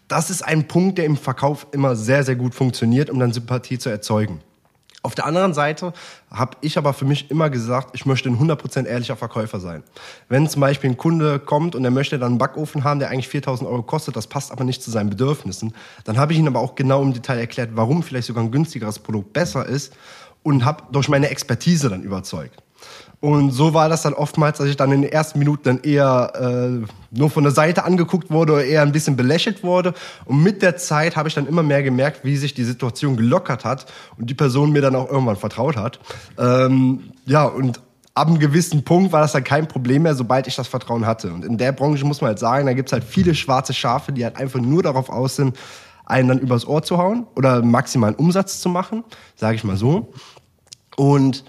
Das 0.08 0.32
ist 0.32 0.42
ein 0.42 0.68
Punkt, 0.68 0.98
der 0.98 1.06
im 1.06 1.18
Verkauf 1.18 1.68
immer 1.72 1.96
sehr, 1.96 2.24
sehr 2.24 2.36
gut 2.36 2.56
funktioniert, 2.56 3.12
um 3.12 3.20
dann 3.20 3.32
Sympathie 3.32 3.78
zu 3.78 3.90
erzeugen. 3.90 4.42
Auf 5.08 5.16
der 5.16 5.26
anderen 5.26 5.54
Seite 5.54 5.94
habe 6.30 6.58
ich 6.60 6.78
aber 6.78 6.92
für 6.92 7.06
mich 7.06 7.32
immer 7.32 7.50
gesagt, 7.50 7.92
ich 7.94 8.06
möchte 8.06 8.28
ein 8.28 8.38
100% 8.38 8.84
ehrlicher 8.84 9.16
Verkäufer 9.16 9.62
sein. 9.62 9.84
Wenn 10.28 10.50
zum 10.50 10.60
Beispiel 10.60 10.90
ein 10.90 10.98
Kunde 10.98 11.40
kommt 11.40 11.76
und 11.76 11.86
er 11.86 11.92
möchte 11.92 12.20
dann 12.20 12.32
einen 12.32 12.38
Backofen 12.38 12.84
haben, 12.84 13.00
der 13.00 13.10
eigentlich 13.10 13.30
4000 13.30 13.70
Euro 13.70 13.84
kostet, 13.84 14.18
das 14.18 14.28
passt 14.28 14.52
aber 14.52 14.66
nicht 14.66 14.84
zu 14.84 14.92
seinen 14.92 15.10
Bedürfnissen, 15.10 15.74
dann 16.04 16.18
habe 16.18 16.34
ich 16.34 16.40
ihm 16.40 16.48
aber 16.48 16.60
auch 16.60 16.76
genau 16.76 17.02
im 17.04 17.14
Detail 17.14 17.40
erklärt, 17.40 17.70
warum 17.76 18.04
vielleicht 18.04 18.28
sogar 18.28 18.44
ein 18.44 18.52
günstigeres 18.52 19.00
Produkt 19.00 19.32
besser 19.32 19.66
ist 19.66 19.94
und 20.44 20.66
habe 20.66 20.84
durch 20.92 21.08
meine 21.08 21.30
Expertise 21.30 21.88
dann 21.88 22.04
überzeugt. 22.04 22.62
Und 23.20 23.50
so 23.50 23.74
war 23.74 23.90
das 23.90 24.04
dann 24.04 24.14
oftmals, 24.14 24.60
dass 24.60 24.68
ich 24.68 24.78
dann 24.78 24.92
in 24.92 25.02
den 25.02 25.12
ersten 25.12 25.40
Minuten 25.40 25.64
dann 25.64 25.80
eher 25.80 26.34
äh, 26.36 26.86
nur 27.10 27.30
von 27.32 27.44
der 27.44 27.52
Seite 27.52 27.84
angeguckt 27.84 28.30
wurde 28.30 28.54
oder 28.54 28.64
eher 28.64 28.84
ein 28.84 28.92
bisschen 28.92 29.16
belächelt 29.16 29.64
wurde. 29.64 29.96
Und 30.26 30.44
mit 30.44 30.62
der 30.62 30.78
Zeit 30.78 31.16
habe 31.16 31.28
ich 31.28 31.34
dann 31.34 31.48
immer 31.48 31.64
mehr 31.64 31.82
gemerkt, 31.82 32.24
wie 32.24 32.38
sich 32.38 32.54
die 32.54 32.64
Situation 32.64 33.18
gelockert 33.18 33.66
hat 33.66 33.92
und 34.18 34.30
die 34.30 34.36
Person 34.36 34.72
mir 34.72 34.82
dann 34.82 34.96
auch 34.96 35.10
irgendwann 35.10 35.36
vertraut 35.36 35.78
hat. 35.78 36.00
Ähm, 36.38 37.12
ja, 37.26 37.46
und 37.46 37.82
ab 38.14 38.28
einem 38.28 38.38
gewissen 38.38 38.84
Punkt 38.84 39.12
war 39.12 39.22
das 39.22 39.32
dann 39.32 39.44
kein 39.44 39.68
Problem 39.68 40.04
mehr, 40.04 40.14
sobald 40.14 40.46
ich 40.46 40.56
das 40.56 40.68
Vertrauen 40.68 41.08
hatte. 41.08 41.32
Und 41.32 41.44
in 41.44 41.58
der 41.58 41.72
Branche 41.72 42.06
muss 42.06 42.22
man 42.22 42.30
halt 42.30 42.40
sagen, 42.40 42.68
da 42.68 42.74
gibt's 42.74 42.92
halt 42.92 43.04
viele 43.04 43.34
schwarze 43.34 43.74
Schafe, 43.74 44.12
die 44.12 44.24
halt 44.24 44.38
einfach 44.38 44.60
nur 44.60 44.84
darauf 44.84 45.10
aus 45.10 45.38
sind, 45.38 45.58
einen 46.06 46.30
dann 46.30 46.40
übers 46.40 46.68
Ohr 46.68 46.84
zu 46.84 46.98
hauen 46.98 47.26
oder 47.36 47.64
maximalen 47.64 48.16
Umsatz 48.16 48.62
zu 48.62 48.70
machen, 48.70 49.04
sage 49.36 49.56
ich 49.56 49.64
mal 49.64 49.76
so. 49.76 50.14
Und 50.96 51.44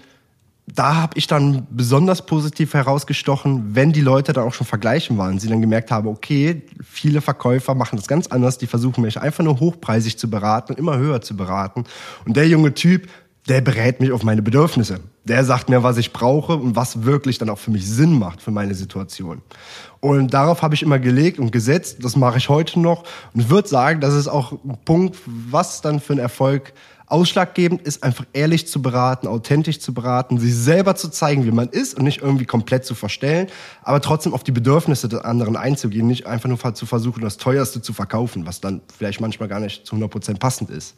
da 0.75 0.95
habe 0.95 1.17
ich 1.17 1.27
dann 1.27 1.67
besonders 1.71 2.25
positiv 2.25 2.73
herausgestochen, 2.73 3.75
wenn 3.75 3.91
die 3.91 4.01
Leute 4.01 4.33
dann 4.33 4.45
auch 4.45 4.53
schon 4.53 4.67
vergleichen 4.67 5.17
waren. 5.17 5.39
Sie 5.39 5.47
dann 5.47 5.61
gemerkt 5.61 5.91
haben, 5.91 6.07
okay, 6.07 6.63
viele 6.83 7.21
Verkäufer 7.21 7.75
machen 7.75 7.95
das 7.95 8.07
ganz 8.07 8.27
anders. 8.27 8.57
Die 8.57 8.67
versuchen 8.67 9.01
mich 9.01 9.19
einfach 9.19 9.43
nur 9.43 9.59
hochpreisig 9.59 10.17
zu 10.17 10.29
beraten 10.29 10.73
und 10.73 10.79
immer 10.79 10.97
höher 10.97 11.21
zu 11.21 11.35
beraten. 11.35 11.85
Und 12.25 12.37
der 12.37 12.47
junge 12.47 12.73
Typ, 12.73 13.09
der 13.47 13.61
berät 13.61 13.99
mich 13.99 14.11
auf 14.11 14.23
meine 14.23 14.41
Bedürfnisse. 14.41 14.99
Der 15.23 15.43
sagt 15.43 15.69
mir, 15.69 15.81
was 15.81 15.97
ich 15.97 16.13
brauche 16.13 16.55
und 16.55 16.75
was 16.75 17.03
wirklich 17.03 17.37
dann 17.37 17.49
auch 17.49 17.57
für 17.57 17.71
mich 17.71 17.87
Sinn 17.87 18.17
macht 18.17 18.41
für 18.41 18.51
meine 18.51 18.75
Situation. 18.75 19.41
Und 20.01 20.33
darauf 20.33 20.61
habe 20.61 20.75
ich 20.75 20.83
immer 20.83 20.99
gelegt 20.99 21.39
und 21.39 21.51
gesetzt. 21.51 21.97
Das 22.03 22.15
mache 22.15 22.37
ich 22.37 22.49
heute 22.49 22.79
noch. 22.79 23.03
Und 23.33 23.49
würde 23.49 23.67
sagen, 23.67 24.01
das 24.01 24.13
ist 24.13 24.27
auch 24.27 24.51
ein 24.51 24.77
Punkt, 24.85 25.17
was 25.25 25.81
dann 25.81 25.99
für 25.99 26.13
einen 26.13 26.21
Erfolg 26.21 26.73
Ausschlaggebend 27.09 27.81
ist 27.81 28.03
einfach 28.03 28.25
ehrlich 28.33 28.67
zu 28.67 28.81
beraten, 28.81 29.27
authentisch 29.27 29.79
zu 29.79 29.93
beraten, 29.93 30.39
sich 30.39 30.55
selber 30.55 30.95
zu 30.95 31.09
zeigen, 31.09 31.45
wie 31.45 31.51
man 31.51 31.67
ist 31.67 31.95
und 31.97 32.03
nicht 32.03 32.21
irgendwie 32.21 32.45
komplett 32.45 32.85
zu 32.85 32.93
verstellen, 32.93 33.47
aber 33.81 33.99
trotzdem 33.99 34.33
auf 34.33 34.43
die 34.43 34.51
Bedürfnisse 34.51 35.09
des 35.09 35.21
anderen 35.21 35.57
einzugehen, 35.57 36.07
nicht 36.07 36.27
einfach 36.27 36.47
nur 36.47 36.59
zu 36.75 36.85
versuchen, 36.85 37.21
das 37.21 37.37
teuerste 37.37 37.81
zu 37.81 37.93
verkaufen, 37.93 38.45
was 38.45 38.61
dann 38.61 38.81
vielleicht 38.95 39.21
manchmal 39.21 39.49
gar 39.49 39.59
nicht 39.59 39.85
zu 39.87 39.93
100 39.93 40.11
Prozent 40.11 40.39
passend 40.39 40.69
ist. 40.69 40.95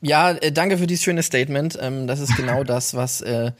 Ja, 0.00 0.30
äh, 0.32 0.50
danke 0.50 0.78
für 0.78 0.86
dieses 0.86 1.04
schöne 1.04 1.22
Statement. 1.22 1.78
Ähm, 1.80 2.06
das 2.06 2.20
ist 2.20 2.34
genau 2.36 2.64
das, 2.64 2.94
was 2.94 3.20
äh, 3.20 3.52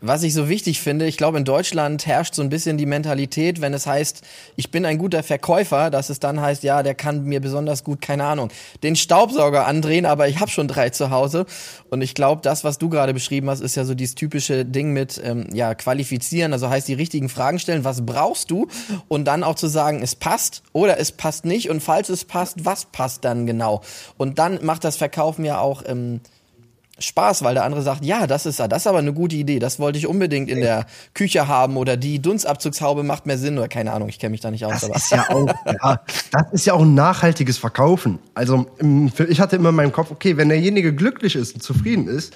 was 0.00 0.22
ich 0.22 0.32
so 0.32 0.48
wichtig 0.48 0.80
finde, 0.80 1.06
ich 1.06 1.16
glaube, 1.16 1.38
in 1.38 1.44
Deutschland 1.44 2.06
herrscht 2.06 2.34
so 2.34 2.42
ein 2.42 2.50
bisschen 2.50 2.78
die 2.78 2.86
Mentalität, 2.86 3.60
wenn 3.60 3.74
es 3.74 3.86
heißt, 3.86 4.22
ich 4.54 4.70
bin 4.70 4.84
ein 4.84 4.98
guter 4.98 5.22
Verkäufer, 5.22 5.90
dass 5.90 6.08
es 6.08 6.20
dann 6.20 6.40
heißt, 6.40 6.62
ja, 6.62 6.82
der 6.82 6.94
kann 6.94 7.24
mir 7.24 7.40
besonders 7.40 7.82
gut, 7.82 8.00
keine 8.00 8.24
Ahnung, 8.24 8.50
den 8.82 8.94
Staubsauger 8.94 9.66
andrehen, 9.66 10.06
aber 10.06 10.28
ich 10.28 10.38
habe 10.38 10.50
schon 10.50 10.68
drei 10.68 10.90
zu 10.90 11.10
Hause. 11.10 11.46
Und 11.90 12.00
ich 12.02 12.14
glaube, 12.14 12.42
das, 12.42 12.62
was 12.62 12.78
du 12.78 12.88
gerade 12.88 13.12
beschrieben 13.12 13.50
hast, 13.50 13.60
ist 13.60 13.74
ja 13.74 13.84
so 13.84 13.94
dieses 13.94 14.14
typische 14.14 14.64
Ding 14.64 14.92
mit 14.92 15.20
ähm, 15.24 15.46
ja 15.52 15.74
qualifizieren, 15.74 16.52
also 16.52 16.68
heißt 16.68 16.86
die 16.86 16.94
richtigen 16.94 17.28
Fragen 17.28 17.58
stellen, 17.58 17.84
was 17.84 18.06
brauchst 18.06 18.50
du? 18.50 18.68
Und 19.08 19.24
dann 19.24 19.42
auch 19.42 19.56
zu 19.56 19.66
sagen, 19.66 20.00
es 20.02 20.14
passt 20.14 20.62
oder 20.72 20.98
es 20.98 21.10
passt 21.12 21.44
nicht. 21.44 21.70
Und 21.70 21.82
falls 21.82 22.08
es 22.08 22.24
passt, 22.24 22.64
was 22.64 22.84
passt 22.84 23.24
dann 23.24 23.46
genau? 23.46 23.82
Und 24.16 24.38
dann 24.38 24.64
macht 24.64 24.84
das 24.84 24.96
Verkaufen 24.96 25.44
ja 25.44 25.58
auch 25.58 25.82
ähm, 25.86 26.20
Spaß, 27.02 27.42
weil 27.42 27.54
der 27.54 27.64
andere 27.64 27.82
sagt, 27.82 28.04
ja, 28.04 28.26
das 28.26 28.46
ist 28.46 28.60
das 28.60 28.82
ist 28.82 28.86
aber 28.86 28.98
eine 28.98 29.12
gute 29.12 29.36
Idee, 29.36 29.58
das 29.58 29.78
wollte 29.78 29.98
ich 29.98 30.06
unbedingt 30.06 30.48
in 30.48 30.60
der 30.60 30.86
Küche 31.14 31.48
haben 31.48 31.76
oder 31.76 31.96
die 31.96 32.20
Dunstabzugshaube 32.20 33.02
macht 33.02 33.26
mehr 33.26 33.38
Sinn 33.38 33.58
oder 33.58 33.68
keine 33.68 33.92
Ahnung, 33.92 34.08
ich 34.08 34.18
kenne 34.18 34.30
mich 34.30 34.40
da 34.40 34.50
nicht 34.50 34.64
aus. 34.64 34.80
Das 34.80 34.84
aber. 34.84 34.96
ist 34.96 35.10
ja 35.10 35.30
auch, 35.30 35.46
ja, 35.66 36.00
das 36.30 36.52
ist 36.52 36.66
ja 36.66 36.74
auch 36.74 36.82
ein 36.82 36.94
nachhaltiges 36.94 37.58
Verkaufen. 37.58 38.18
Also 38.34 38.66
ich 39.28 39.40
hatte 39.40 39.56
immer 39.56 39.70
in 39.70 39.74
meinem 39.74 39.92
Kopf, 39.92 40.10
okay, 40.10 40.36
wenn 40.36 40.48
derjenige 40.48 40.94
glücklich 40.94 41.36
ist 41.36 41.54
und 41.54 41.62
zufrieden 41.62 42.08
ist, 42.08 42.34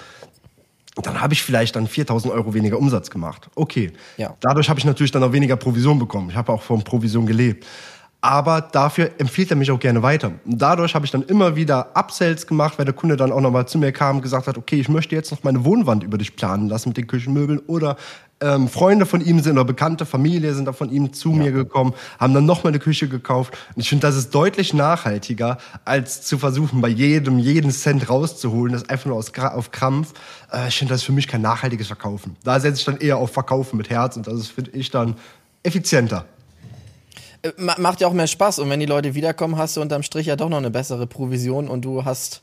dann 1.03 1.21
habe 1.21 1.35
ich 1.35 1.43
vielleicht 1.43 1.77
dann 1.77 1.87
4000 1.87 2.33
Euro 2.33 2.55
weniger 2.55 2.79
Umsatz 2.79 3.11
gemacht. 3.11 3.49
Okay. 3.55 3.93
Ja. 4.17 4.35
Dadurch 4.41 4.69
habe 4.71 4.79
ich 4.79 4.87
natürlich 4.87 5.13
dann 5.13 5.23
auch 5.23 5.33
weniger 5.33 5.57
Provision 5.57 5.99
bekommen. 5.99 6.31
Ich 6.31 6.37
habe 6.37 6.53
auch 6.53 6.63
von 6.63 6.83
Provision 6.83 7.27
gelebt 7.27 7.67
aber 8.21 8.61
dafür 8.61 9.11
empfiehlt 9.19 9.51
er 9.51 9.57
mich 9.57 9.71
auch 9.71 9.79
gerne 9.79 10.03
weiter. 10.03 10.33
Und 10.45 10.61
dadurch 10.61 10.95
habe 10.95 11.05
ich 11.05 11.13
dann 11.13 11.23
immer 11.23 11.55
wieder 11.55 11.95
Upsells 11.95 12.47
gemacht, 12.47 12.79
weil 12.79 12.85
der 12.85 12.95
Kunde 12.95 13.17
dann 13.17 13.31
auch 13.31 13.41
nochmal 13.41 13.69
zu 13.69 13.79
mir 13.79 13.93
kam 13.93 14.17
und 14.17 14.23
gesagt 14.23 14.47
hat, 14.47 14.59
okay, 14.59 14.81
ich 14.81 14.89
möchte 14.89 15.15
jetzt 15.15 15.31
noch 15.31 15.45
meine 15.45 15.65
Wohnwand 15.65 16.03
über 16.03 16.19
dich 16.19 16.35
planen 16.35 16.69
lassen 16.69 16.91
mit 16.91 16.97
den 16.97 17.07
Küchenmöbeln 17.07 17.61
oder 17.67 17.97
ähm, 18.41 18.69
Freunde 18.69 19.07
von 19.07 19.21
ihm 19.21 19.41
sind 19.41 19.53
oder 19.53 19.65
bekannte 19.65 20.05
Familie 20.05 20.55
sind 20.55 20.67
da 20.67 20.73
von 20.73 20.91
ihm 20.91 21.13
zu 21.13 21.31
ja. 21.31 21.37
mir 21.37 21.53
gekommen, 21.53 21.95
haben 22.19 22.35
dann 22.35 22.45
nochmal 22.45 22.73
eine 22.73 22.81
Küche 22.81 23.09
gekauft. 23.09 23.57
Und 23.75 23.81
ich 23.81 23.89
finde, 23.89 24.07
das 24.07 24.17
ist 24.17 24.35
deutlich 24.35 24.75
nachhaltiger, 24.75 25.59
als 25.85 26.23
zu 26.23 26.37
versuchen, 26.37 26.81
bei 26.81 26.89
jedem 26.89 27.39
jeden 27.39 27.71
Cent 27.71 28.11
rauszuholen, 28.11 28.73
das 28.73 28.89
einfach 28.89 29.07
nur 29.07 29.17
aus, 29.17 29.33
auf 29.35 29.71
Krampf. 29.71 30.13
Äh, 30.53 30.69
ich 30.69 30.79
finde, 30.79 30.93
das 30.93 31.03
ist 31.03 31.07
für 31.07 31.13
mich 31.13 31.29
kein 31.29 31.43
nachhaltiges 31.43 31.87
Verkaufen. 31.87 32.37
Da 32.45 32.61
setze 32.61 32.81
ich 32.81 32.85
dann 32.85 32.99
eher 32.99 33.19
auf 33.19 33.33
Verkaufen 33.33 33.77
mit 33.77 33.89
Herz 33.89 34.17
und 34.17 34.27
das 34.27 34.35
ist, 34.35 34.49
finde 34.49 34.73
ich, 34.73 34.91
dann 34.91 35.15
effizienter. 35.63 36.27
Macht 37.57 38.01
ja 38.01 38.09
auch 38.09 38.13
mehr 38.13 38.27
Spaß 38.27 38.59
und 38.59 38.71
wenn 38.71 38.81
die 38.81 38.87
Leute 38.87 39.15
wiederkommen, 39.15 39.57
hast 39.57 39.77
du 39.77 39.81
unterm 39.81 40.03
Strich 40.03 40.27
ja 40.27 40.37
doch 40.37 40.49
noch 40.49 40.59
eine 40.59 40.71
bessere 40.71 41.07
Provision 41.07 41.69
und 41.69 41.85
du 41.85 42.05
hast 42.05 42.43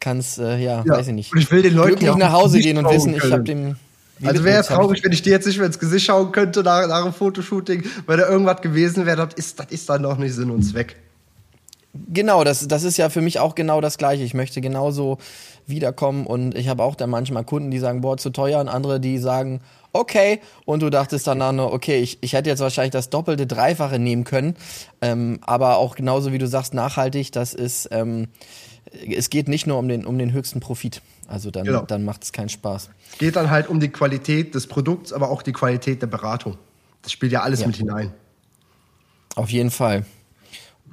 kannst 0.00 0.38
äh, 0.38 0.58
ja, 0.58 0.82
ja, 0.84 0.96
weiß 0.96 1.08
ich 1.08 1.14
nicht. 1.14 1.32
Und 1.32 1.38
ich 1.38 1.50
will 1.50 1.62
den 1.62 1.74
Leuten 1.74 1.96
glücklich 1.96 2.16
nach 2.16 2.32
Hause 2.32 2.58
gehen 2.58 2.76
und 2.76 2.90
wissen, 2.90 3.16
können. 3.16 3.24
ich 3.24 3.32
habe 3.32 3.42
dem 3.44 3.76
also 4.24 4.44
wäre 4.44 4.60
es 4.60 4.66
traurig, 4.66 5.02
wenn 5.02 5.12
ich 5.12 5.22
dir 5.22 5.30
jetzt 5.30 5.46
nicht 5.46 5.58
mehr 5.58 5.66
ins 5.66 5.78
Gesicht 5.78 6.06
schauen 6.06 6.30
könnte 6.32 6.62
nach, 6.62 6.86
nach 6.86 7.02
einem 7.02 7.12
Fotoshooting, 7.12 7.82
weil 8.06 8.18
da 8.18 8.28
irgendwas 8.28 8.60
gewesen 8.60 9.06
wäre, 9.06 9.26
das 9.26 9.34
ist, 9.34 9.58
das 9.58 9.66
ist 9.70 9.88
dann 9.88 10.02
noch 10.02 10.18
nicht 10.18 10.34
Sinn 10.34 10.50
und 10.50 10.62
Zweck. 10.62 10.96
Genau, 12.08 12.44
das, 12.44 12.66
das 12.68 12.84
ist 12.84 12.96
ja 12.96 13.10
für 13.10 13.20
mich 13.20 13.38
auch 13.38 13.54
genau 13.54 13.80
das 13.80 13.98
Gleiche. 13.98 14.22
Ich 14.22 14.32
möchte 14.32 14.60
genauso 14.60 15.18
wiederkommen 15.66 16.26
und 16.26 16.56
ich 16.56 16.68
habe 16.68 16.82
auch 16.82 16.94
da 16.94 17.06
manchmal 17.06 17.44
Kunden, 17.44 17.70
die 17.70 17.78
sagen, 17.78 18.00
boah, 18.00 18.16
zu 18.16 18.30
teuer 18.30 18.60
und 18.60 18.68
andere, 18.68 18.98
die 18.98 19.18
sagen, 19.18 19.60
okay. 19.92 20.40
Und 20.64 20.82
du 20.82 20.90
dachtest 20.90 21.26
dann 21.26 21.56
nur, 21.56 21.72
okay, 21.72 21.98
ich, 22.00 22.18
ich 22.20 22.32
hätte 22.32 22.50
jetzt 22.50 22.60
wahrscheinlich 22.60 22.92
das 22.92 23.10
doppelte, 23.10 23.46
dreifache 23.46 23.98
nehmen 23.98 24.24
können. 24.24 24.56
Ähm, 25.00 25.38
aber 25.42 25.76
auch 25.76 25.94
genauso 25.94 26.32
wie 26.32 26.38
du 26.38 26.46
sagst, 26.46 26.74
nachhaltig, 26.74 27.32
das 27.32 27.54
ist, 27.54 27.88
ähm, 27.92 28.28
es 29.08 29.30
geht 29.30 29.48
nicht 29.48 29.66
nur 29.66 29.78
um 29.78 29.88
den, 29.88 30.04
um 30.04 30.18
den 30.18 30.32
höchsten 30.32 30.60
Profit. 30.60 31.02
Also 31.28 31.50
dann, 31.50 31.64
genau. 31.64 31.82
dann 31.82 32.04
macht 32.04 32.24
es 32.24 32.32
keinen 32.32 32.48
Spaß. 32.48 32.90
Es 33.12 33.18
geht 33.18 33.36
dann 33.36 33.50
halt 33.50 33.68
um 33.68 33.80
die 33.80 33.88
Qualität 33.88 34.54
des 34.54 34.66
Produkts, 34.66 35.12
aber 35.12 35.30
auch 35.30 35.42
die 35.42 35.52
Qualität 35.52 36.02
der 36.02 36.08
Beratung. 36.08 36.58
Das 37.02 37.12
spielt 37.12 37.32
ja 37.32 37.42
alles 37.42 37.60
ja. 37.60 37.66
mit 37.66 37.76
hinein. 37.76 38.12
Auf 39.34 39.50
jeden 39.50 39.70
Fall. 39.70 40.04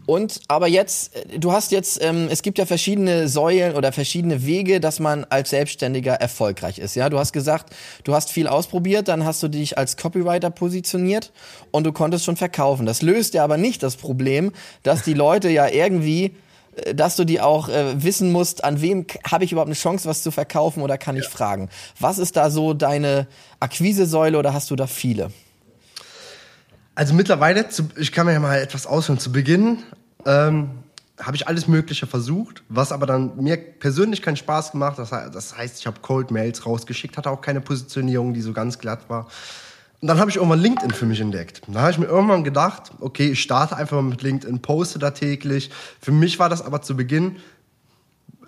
Und 0.10 0.42
aber 0.48 0.66
jetzt, 0.66 1.12
du 1.38 1.52
hast 1.52 1.72
jetzt, 1.72 2.04
ähm, 2.04 2.30
es 2.32 2.42
gibt 2.42 2.58
ja 2.58 2.66
verschiedene 2.66 3.28
Säulen 3.28 3.76
oder 3.76 3.92
verschiedene 3.92 4.44
Wege, 4.44 4.80
dass 4.80 5.00
man 5.00 5.24
als 5.26 5.52
Selbstständiger 5.52 6.16
erfolgreich 6.16 6.80
ist. 6.80 6.96
Ja, 6.96 7.10
du 7.10 7.20
hast 7.20 7.32
gesagt, 7.32 7.76
du 8.06 8.16
hast 8.16 8.32
viel 8.32 8.48
ausprobiert, 8.48 9.08
dann 9.08 9.24
hast 9.24 9.44
du 9.44 9.50
dich 9.50 9.78
als 9.78 9.98
Copywriter 9.98 10.50
positioniert 10.50 11.32
und 11.70 11.84
du 11.84 11.92
konntest 11.92 12.26
schon 12.26 12.38
verkaufen. 12.38 12.88
Das 12.88 13.04
löst 13.04 13.36
ja 13.36 13.44
aber 13.44 13.58
nicht 13.58 13.84
das 13.84 13.98
Problem, 13.98 14.52
dass 14.82 15.04
die 15.04 15.14
Leute 15.14 15.48
ja 15.52 15.68
irgendwie 15.68 16.34
äh, 16.76 16.96
dass 16.96 17.16
du 17.16 17.24
die 17.24 17.40
auch 17.40 17.70
äh, 17.70 18.02
wissen 18.04 18.32
musst, 18.32 18.64
an 18.64 18.82
wem 18.82 19.06
habe 19.30 19.44
ich 19.44 19.52
überhaupt 19.52 19.70
eine 19.70 19.76
Chance, 19.76 20.10
was 20.10 20.24
zu 20.24 20.32
verkaufen 20.32 20.82
oder 20.82 20.98
kann 20.98 21.18
ich 21.18 21.28
fragen. 21.28 21.70
Was 22.00 22.18
ist 22.18 22.36
da 22.36 22.50
so 22.50 22.74
deine 22.74 23.28
Akquisesäule 23.60 24.40
oder 24.40 24.56
hast 24.56 24.72
du 24.72 24.76
da 24.76 24.88
viele? 24.88 25.30
Also 27.00 27.14
mittlerweile, 27.14 27.66
ich 27.98 28.12
kann 28.12 28.26
mir 28.26 28.34
ja 28.34 28.42
mal 28.42 28.60
etwas 28.60 28.86
ausholen. 28.86 29.20
Zu 29.20 29.32
Beginn 29.32 29.84
ähm, 30.26 30.70
habe 31.20 31.36
ich 31.36 31.48
alles 31.48 31.68
Mögliche 31.68 32.08
versucht, 32.08 32.64
was 32.70 32.92
aber 32.92 33.06
dann 33.06 33.36
mir 33.38 33.58
persönlich 33.58 34.22
keinen 34.22 34.38
Spaß 34.38 34.72
gemacht. 34.72 34.98
Das, 34.98 35.10
das 35.10 35.58
heißt, 35.58 35.80
ich 35.80 35.88
habe 35.88 36.00
Cold 36.02 36.32
Mails 36.32 36.66
rausgeschickt, 36.66 37.18
hatte 37.18 37.30
auch 37.30 37.42
keine 37.42 37.62
Positionierung, 37.62 38.34
die 38.34 38.42
so 38.42 38.54
ganz 38.54 38.80
glatt 38.80 39.10
war. 39.10 39.28
Und 40.02 40.08
dann 40.08 40.18
habe 40.18 40.30
ich 40.30 40.38
irgendwann 40.38 40.62
LinkedIn 40.62 40.92
für 40.92 41.06
mich 41.06 41.20
entdeckt. 41.20 41.62
Da 41.68 41.82
habe 41.82 41.92
ich 41.92 41.98
mir 41.98 42.06
irgendwann 42.06 42.46
gedacht, 42.46 42.92
okay, 43.02 43.32
ich 43.32 43.42
starte 43.42 43.76
einfach 43.76 43.98
mal 43.98 44.04
mit 44.04 44.22
LinkedIn, 44.22 44.62
poste 44.62 44.98
da 44.98 45.12
täglich. 45.12 45.72
Für 46.00 46.14
mich 46.14 46.40
war 46.40 46.48
das 46.48 46.62
aber 46.62 46.82
zu 46.82 46.96
Beginn 46.96 47.36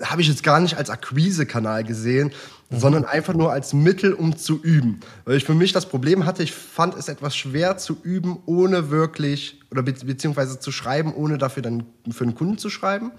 habe 0.04 0.22
ich 0.22 0.28
jetzt 0.28 0.44
gar 0.44 0.60
nicht 0.60 0.78
als 0.78 0.90
Akquise-Kanal 0.90 1.84
gesehen, 1.84 2.32
mhm. 2.70 2.80
sondern 2.80 3.06
einfach 3.06 3.34
nur 3.34 3.52
als 3.52 3.74
Mittel, 3.74 4.14
um 4.14 4.38
zu 4.38 4.62
üben. 4.62 5.00
Weil 5.26 5.38
ich 5.38 5.46
für 5.46 5.54
mich 5.54 5.74
das 5.74 5.88
Problem 5.88 6.26
hatte, 6.26 6.44
ich 6.44 6.54
fand 6.54 6.96
es 6.96 7.08
etwas 7.08 7.36
schwer 7.36 7.78
zu 7.78 7.98
üben, 8.04 8.40
ohne 8.46 8.90
wirklich, 8.90 9.60
oder 9.72 9.84
be 9.84 9.94
beziehungsweise 9.94 10.60
zu 10.60 10.72
schreiben, 10.72 11.14
ohne 11.14 11.38
dafür 11.38 11.64
dann 11.64 11.86
für 12.10 12.24
einen 12.24 12.36
Kunden 12.36 12.58
zu 12.58 12.70
schreiben. 12.70 13.12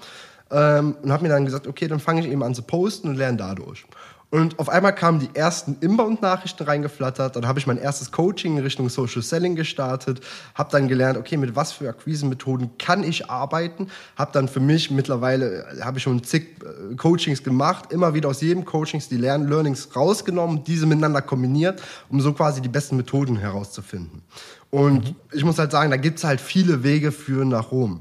Ähm, 0.51 0.97
und 1.03 1.13
habe 1.13 1.23
mir 1.23 1.31
dann 1.31 1.45
gesagt, 1.45 1.67
okay, 1.67 1.89
dann 1.89 2.01
fange 2.01 2.21
ich 2.21 2.31
eben 2.31 2.43
an 2.43 2.55
zu 2.55 2.63
posten 2.63 3.09
und 3.09 3.17
lerne 3.17 3.39
dadurch. 3.39 3.87
Und 4.33 4.59
auf 4.59 4.71
einmal 4.71 4.95
kamen 4.95 5.21
die 5.21 5.29
ersten 5.35 5.77
Inbound-Nachrichten 5.83 6.65
reingeflattert. 6.65 7.37
Dann 7.37 7.47
habe 7.47 7.59
ich 7.59 7.67
mein 7.67 7.77
erstes 7.77 8.13
Coaching 8.13 8.57
in 8.57 8.63
Richtung 8.63 8.89
Social 8.89 9.21
Selling 9.21 9.57
gestartet. 9.57 10.23
Habe 10.55 10.71
dann 10.73 10.89
gelernt, 10.89 11.19
okay, 11.19 11.37
mit 11.37 11.55
was 11.55 11.73
für 11.73 11.91
Akquise-Methoden 11.91 12.79
kann 12.79 13.05
ich 13.05 13.29
arbeiten. 13.29 13.89
Habe 14.17 14.33
dann 14.33 14.49
für 14.49 14.61
mich 14.61 14.91
mittlerweile, 14.91 15.67
äh, 15.67 15.83
habe 15.83 15.99
ich 15.99 16.05
schon 16.05 16.25
zig 16.25 16.63
äh, 16.63 16.95
Coachings 16.97 17.43
gemacht, 17.43 17.93
immer 17.93 18.15
wieder 18.15 18.31
aus 18.31 18.41
jedem 18.41 18.65
Coachings 18.65 19.07
die 19.11 19.19
Lern 19.19 19.49
Learnings 19.49 19.95
rausgenommen, 19.95 20.65
diese 20.65 20.87
miteinander 20.87 21.21
kombiniert, 21.21 21.83
um 22.09 22.19
so 22.23 22.33
quasi 22.33 22.63
die 22.63 22.71
besten 22.71 22.97
Methoden 22.97 23.37
herauszufinden. 23.37 24.23
Und 24.71 25.11
mhm. 25.11 25.17
ich 25.33 25.45
muss 25.45 25.59
halt 25.59 25.73
sagen, 25.73 25.91
da 25.91 25.99
gibt 25.99 26.17
es 26.17 26.25
halt 26.25 26.41
viele 26.41 26.83
Wege 26.83 27.13
für 27.13 27.45
nach 27.45 27.71
Rom 27.71 28.01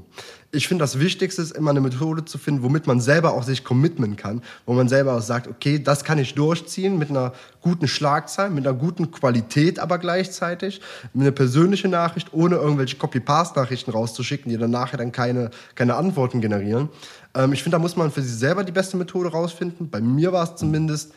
ich 0.54 0.68
finde, 0.68 0.82
das 0.82 0.98
Wichtigste 0.98 1.40
ist 1.40 1.52
immer 1.52 1.70
eine 1.70 1.80
Methode 1.80 2.26
zu 2.26 2.36
finden, 2.36 2.62
womit 2.62 2.86
man 2.86 3.00
selber 3.00 3.32
auch 3.32 3.42
sich 3.42 3.64
commitmen 3.64 4.16
kann, 4.16 4.42
wo 4.66 4.74
man 4.74 4.86
selber 4.86 5.16
auch 5.16 5.22
sagt, 5.22 5.48
okay, 5.48 5.82
das 5.82 6.04
kann 6.04 6.18
ich 6.18 6.34
durchziehen 6.34 6.98
mit 6.98 7.08
einer 7.08 7.32
guten 7.62 7.88
Schlagzahl, 7.88 8.50
mit 8.50 8.66
einer 8.66 8.76
guten 8.76 9.10
Qualität 9.10 9.78
aber 9.78 9.96
gleichzeitig, 9.96 10.82
mit 11.14 11.22
einer 11.22 11.30
persönlichen 11.30 11.90
Nachricht, 11.90 12.34
ohne 12.34 12.56
irgendwelche 12.56 12.96
Copy-Paste-Nachrichten 12.96 13.92
rauszuschicken, 13.92 14.52
die 14.52 14.58
dann 14.58 14.70
nachher 14.70 14.98
dann 14.98 15.10
keine, 15.10 15.50
keine 15.74 15.94
Antworten 15.94 16.42
generieren. 16.42 16.90
Ähm, 17.34 17.54
ich 17.54 17.62
finde, 17.62 17.76
da 17.76 17.78
muss 17.78 17.96
man 17.96 18.10
für 18.10 18.20
sich 18.20 18.38
selber 18.38 18.62
die 18.62 18.72
beste 18.72 18.98
Methode 18.98 19.30
rausfinden. 19.30 19.88
Bei 19.88 20.02
mir 20.02 20.34
war 20.34 20.44
es 20.44 20.56
zumindest 20.56 21.14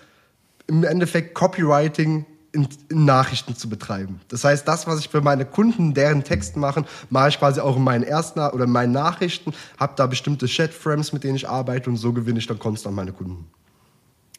im 0.68 0.86
Endeffekt 0.86 1.36
Copywriting 1.36 2.26
in, 2.56 2.68
in, 2.90 3.06
Nachrichten 3.06 3.56
zu 3.56 3.70
betreiben. 3.70 4.22
Das 4.30 4.44
heißt, 4.44 4.68
das, 4.68 4.88
was 4.88 5.00
ich 5.00 5.10
für 5.10 5.22
meine 5.22 5.46
Kunden, 5.46 5.94
deren 5.94 6.24
Texten 6.24 6.60
machen, 6.60 6.86
mache 7.10 7.30
ich 7.30 7.40
quasi 7.40 7.60
auch 7.60 7.76
in 7.76 7.84
meinen 7.84 8.04
ersten 8.04 8.40
oder 8.40 8.64
in 8.64 8.72
meinen 8.72 8.94
Nachrichten, 8.94 9.54
habe 9.78 9.94
da 9.96 10.08
bestimmte 10.08 10.48
Chat-Frames, 10.48 11.14
mit 11.14 11.24
denen 11.24 11.36
ich 11.36 11.48
arbeite 11.48 11.90
und 11.90 11.98
so 11.98 12.14
gewinne 12.14 12.40
ich 12.40 12.48
dann 12.48 12.58
konstant 12.58 12.96
meine 12.96 13.12
Kunden. 13.12 13.46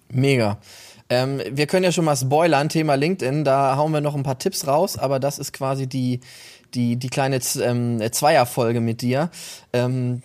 Mega. 0.09 0.59
Ähm, 1.09 1.41
wir 1.51 1.67
können 1.67 1.85
ja 1.85 1.93
schon 1.93 2.05
mal 2.05 2.17
spoilern, 2.17 2.69
Thema 2.69 2.97
LinkedIn, 2.97 3.45
da 3.45 3.77
hauen 3.77 3.93
wir 3.93 4.01
noch 4.01 4.17
ein 4.17 4.25
paar 4.25 4.39
Tipps 4.39 4.67
raus, 4.67 4.99
aber 4.99 5.21
das 5.21 5.39
ist 5.39 5.53
quasi 5.53 5.87
die, 5.87 6.21
die, 6.75 6.97
die 6.97 7.09
kleine 7.09 7.41
ähm, 7.63 8.01
Zweierfolge 8.11 8.81
mit 8.81 9.03
dir. 9.03 9.31
Ähm, 9.73 10.23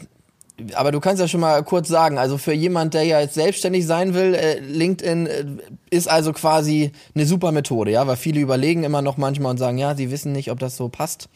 aber 0.76 0.92
du 0.92 1.00
kannst 1.00 1.22
ja 1.22 1.28
schon 1.28 1.42
mal 1.42 1.64
kurz 1.64 1.88
sagen, 1.88 2.18
also 2.18 2.38
für 2.38 2.54
jemand, 2.54 2.94
der 2.94 3.04
ja 3.04 3.20
jetzt 3.20 3.36
selbstständig 3.36 3.86
sein 3.86 4.14
will, 4.14 4.34
äh, 4.34 4.60
LinkedIn 4.60 5.28
äh, 5.28 5.46
ist 5.90 6.10
also 6.10 6.34
quasi 6.34 6.92
eine 7.16 7.26
super 7.26 7.52
Methode, 7.52 7.92
ja, 7.92 8.08
weil 8.08 8.16
viele 8.16 8.40
überlegen 8.40 8.84
immer 8.84 9.02
noch 9.02 9.18
manchmal 9.18 9.52
und 9.52 9.58
sagen, 9.58 9.78
ja, 9.78 9.96
sie 9.96 10.12
wissen 10.12 10.32
nicht, 10.32 10.52
ob 10.52 10.60
das 10.60 10.78
so 10.78 10.90
passt. 10.90 11.30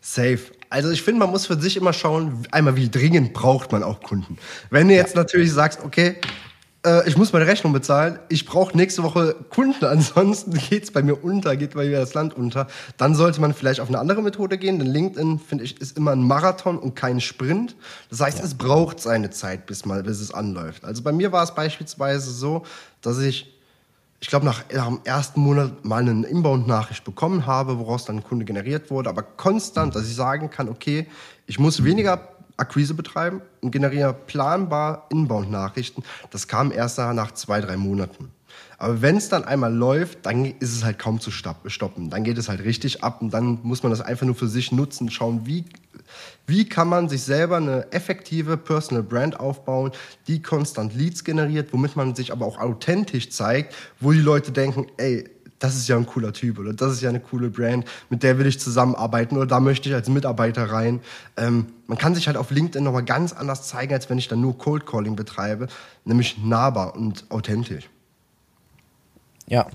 Safe. 0.00 0.40
Also 0.70 0.90
ich 0.90 1.02
finde, 1.02 1.20
man 1.20 1.30
muss 1.30 1.46
für 1.46 1.58
sich 1.60 1.76
immer 1.76 1.92
schauen, 1.92 2.46
einmal 2.50 2.76
wie 2.76 2.88
dringend 2.88 3.32
braucht 3.32 3.72
man 3.72 3.82
auch 3.82 4.00
Kunden. 4.00 4.38
Wenn 4.70 4.88
du 4.88 4.94
jetzt 4.94 5.14
ja. 5.14 5.20
natürlich 5.20 5.52
sagst, 5.52 5.80
okay, 5.84 6.16
äh, 6.88 7.08
ich 7.08 7.16
muss 7.16 7.32
meine 7.32 7.46
Rechnung 7.46 7.72
bezahlen, 7.72 8.18
ich 8.28 8.46
brauche 8.46 8.76
nächste 8.76 9.02
Woche 9.02 9.36
Kunden, 9.50 9.84
ansonsten 9.84 10.54
geht's 10.54 10.90
bei 10.90 11.02
mir 11.02 11.22
unter, 11.22 11.56
geht 11.56 11.74
bei 11.74 11.86
mir 11.86 12.00
das 12.00 12.14
Land 12.14 12.34
unter. 12.34 12.66
Dann 12.96 13.14
sollte 13.14 13.40
man 13.40 13.54
vielleicht 13.54 13.80
auf 13.80 13.88
eine 13.88 13.98
andere 13.98 14.22
Methode 14.22 14.58
gehen, 14.58 14.78
denn 14.78 14.88
LinkedIn, 14.88 15.38
finde 15.38 15.64
ich, 15.64 15.80
ist 15.80 15.96
immer 15.96 16.12
ein 16.12 16.22
Marathon 16.22 16.78
und 16.78 16.94
kein 16.96 17.20
Sprint. 17.20 17.76
Das 18.10 18.20
heißt, 18.20 18.38
ja. 18.38 18.44
es 18.44 18.54
braucht 18.54 19.00
seine 19.00 19.30
Zeit, 19.30 19.66
bis, 19.66 19.84
mal, 19.84 20.02
bis 20.02 20.20
es 20.20 20.32
anläuft. 20.32 20.84
Also 20.84 21.02
bei 21.02 21.12
mir 21.12 21.32
war 21.32 21.44
es 21.44 21.54
beispielsweise 21.54 22.30
so, 22.30 22.64
dass 23.02 23.18
ich 23.18 23.54
ich 24.20 24.28
glaube, 24.28 24.46
nach, 24.46 24.64
nach 24.74 24.86
dem 24.86 25.00
ersten 25.04 25.40
Monat 25.40 25.84
mal 25.84 26.00
eine 26.00 26.26
Inbound-Nachricht 26.26 27.04
bekommen 27.04 27.46
habe, 27.46 27.78
woraus 27.78 28.04
dann 28.04 28.16
ein 28.16 28.24
Kunde 28.24 28.44
generiert 28.44 28.90
wurde, 28.90 29.08
aber 29.08 29.22
konstant, 29.22 29.94
dass 29.94 30.08
ich 30.08 30.16
sagen 30.16 30.50
kann, 30.50 30.68
okay, 30.68 31.06
ich 31.46 31.60
muss 31.60 31.84
weniger 31.84 32.28
Akquise 32.58 32.94
betreiben 32.94 33.40
und 33.60 33.70
generiere 33.70 34.12
planbar 34.12 35.06
Inbound-Nachrichten. 35.10 36.02
Das 36.30 36.48
kam 36.48 36.72
erst 36.72 36.98
nach 36.98 37.32
zwei, 37.32 37.60
drei 37.60 37.76
Monaten. 37.76 38.30
Aber 38.78 39.02
wenn 39.02 39.16
es 39.16 39.28
dann 39.28 39.44
einmal 39.44 39.74
läuft, 39.74 40.24
dann 40.24 40.44
ist 40.44 40.74
es 40.74 40.84
halt 40.84 40.98
kaum 40.98 41.20
zu 41.20 41.30
stoppen. 41.32 42.10
Dann 42.10 42.22
geht 42.22 42.38
es 42.38 42.48
halt 42.48 42.64
richtig 42.64 43.02
ab 43.02 43.20
und 43.20 43.30
dann 43.34 43.58
muss 43.62 43.82
man 43.82 43.90
das 43.90 44.00
einfach 44.00 44.24
nur 44.24 44.36
für 44.36 44.46
sich 44.46 44.70
nutzen, 44.70 45.10
schauen, 45.10 45.46
wie, 45.46 45.64
wie 46.46 46.68
kann 46.68 46.88
man 46.88 47.08
sich 47.08 47.22
selber 47.22 47.56
eine 47.56 47.90
effektive 47.90 48.56
Personal 48.56 49.02
Brand 49.02 49.40
aufbauen, 49.40 49.90
die 50.28 50.42
konstant 50.42 50.94
Leads 50.94 51.24
generiert, 51.24 51.72
womit 51.72 51.96
man 51.96 52.14
sich 52.14 52.30
aber 52.30 52.46
auch 52.46 52.58
authentisch 52.58 53.30
zeigt, 53.30 53.74
wo 53.98 54.12
die 54.12 54.20
Leute 54.20 54.52
denken, 54.52 54.86
ey, 54.96 55.28
das 55.58 55.76
ist 55.76 55.88
ja 55.88 55.96
ein 55.96 56.06
cooler 56.06 56.32
Typ 56.32 56.58
oder 56.58 56.72
das 56.72 56.92
ist 56.92 57.00
ja 57.00 57.08
eine 57.08 57.20
coole 57.20 57.50
Brand, 57.50 57.84
mit 58.10 58.22
der 58.22 58.38
will 58.38 58.46
ich 58.46 58.60
zusammenarbeiten 58.60 59.36
oder 59.36 59.46
da 59.46 59.60
möchte 59.60 59.88
ich 59.88 59.94
als 59.94 60.08
Mitarbeiter 60.08 60.70
rein. 60.70 61.00
Ähm, 61.36 61.66
man 61.86 61.98
kann 61.98 62.14
sich 62.14 62.26
halt 62.26 62.36
auf 62.36 62.50
LinkedIn 62.50 62.84
nochmal 62.84 63.04
ganz 63.04 63.32
anders 63.32 63.66
zeigen, 63.66 63.92
als 63.92 64.08
wenn 64.10 64.18
ich 64.18 64.28
dann 64.28 64.40
nur 64.40 64.56
Cold 64.56 64.86
Calling 64.86 65.16
betreibe, 65.16 65.68
nämlich 66.04 66.38
nahbar 66.38 66.94
und 66.94 67.24
authentisch. 67.30 67.88
Ja. 69.46 69.66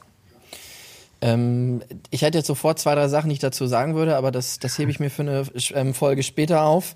Ähm, 1.23 1.81
ich 2.09 2.21
hätte 2.21 2.37
jetzt 2.37 2.47
sofort 2.47 2.79
zwei, 2.79 2.95
drei 2.95 3.07
Sachen, 3.07 3.29
die 3.29 3.35
ich 3.35 3.39
dazu 3.39 3.65
sagen 3.65 3.95
würde, 3.95 4.17
aber 4.17 4.29
das, 4.29 4.59
das 4.59 4.77
hebe 4.77 4.91
ich 4.91 4.99
mir 4.99 5.09
für 5.09 5.21
eine 5.21 5.45
ähm, 5.73 5.93
Folge 5.93 6.21
später 6.21 6.63
auf. 6.63 6.95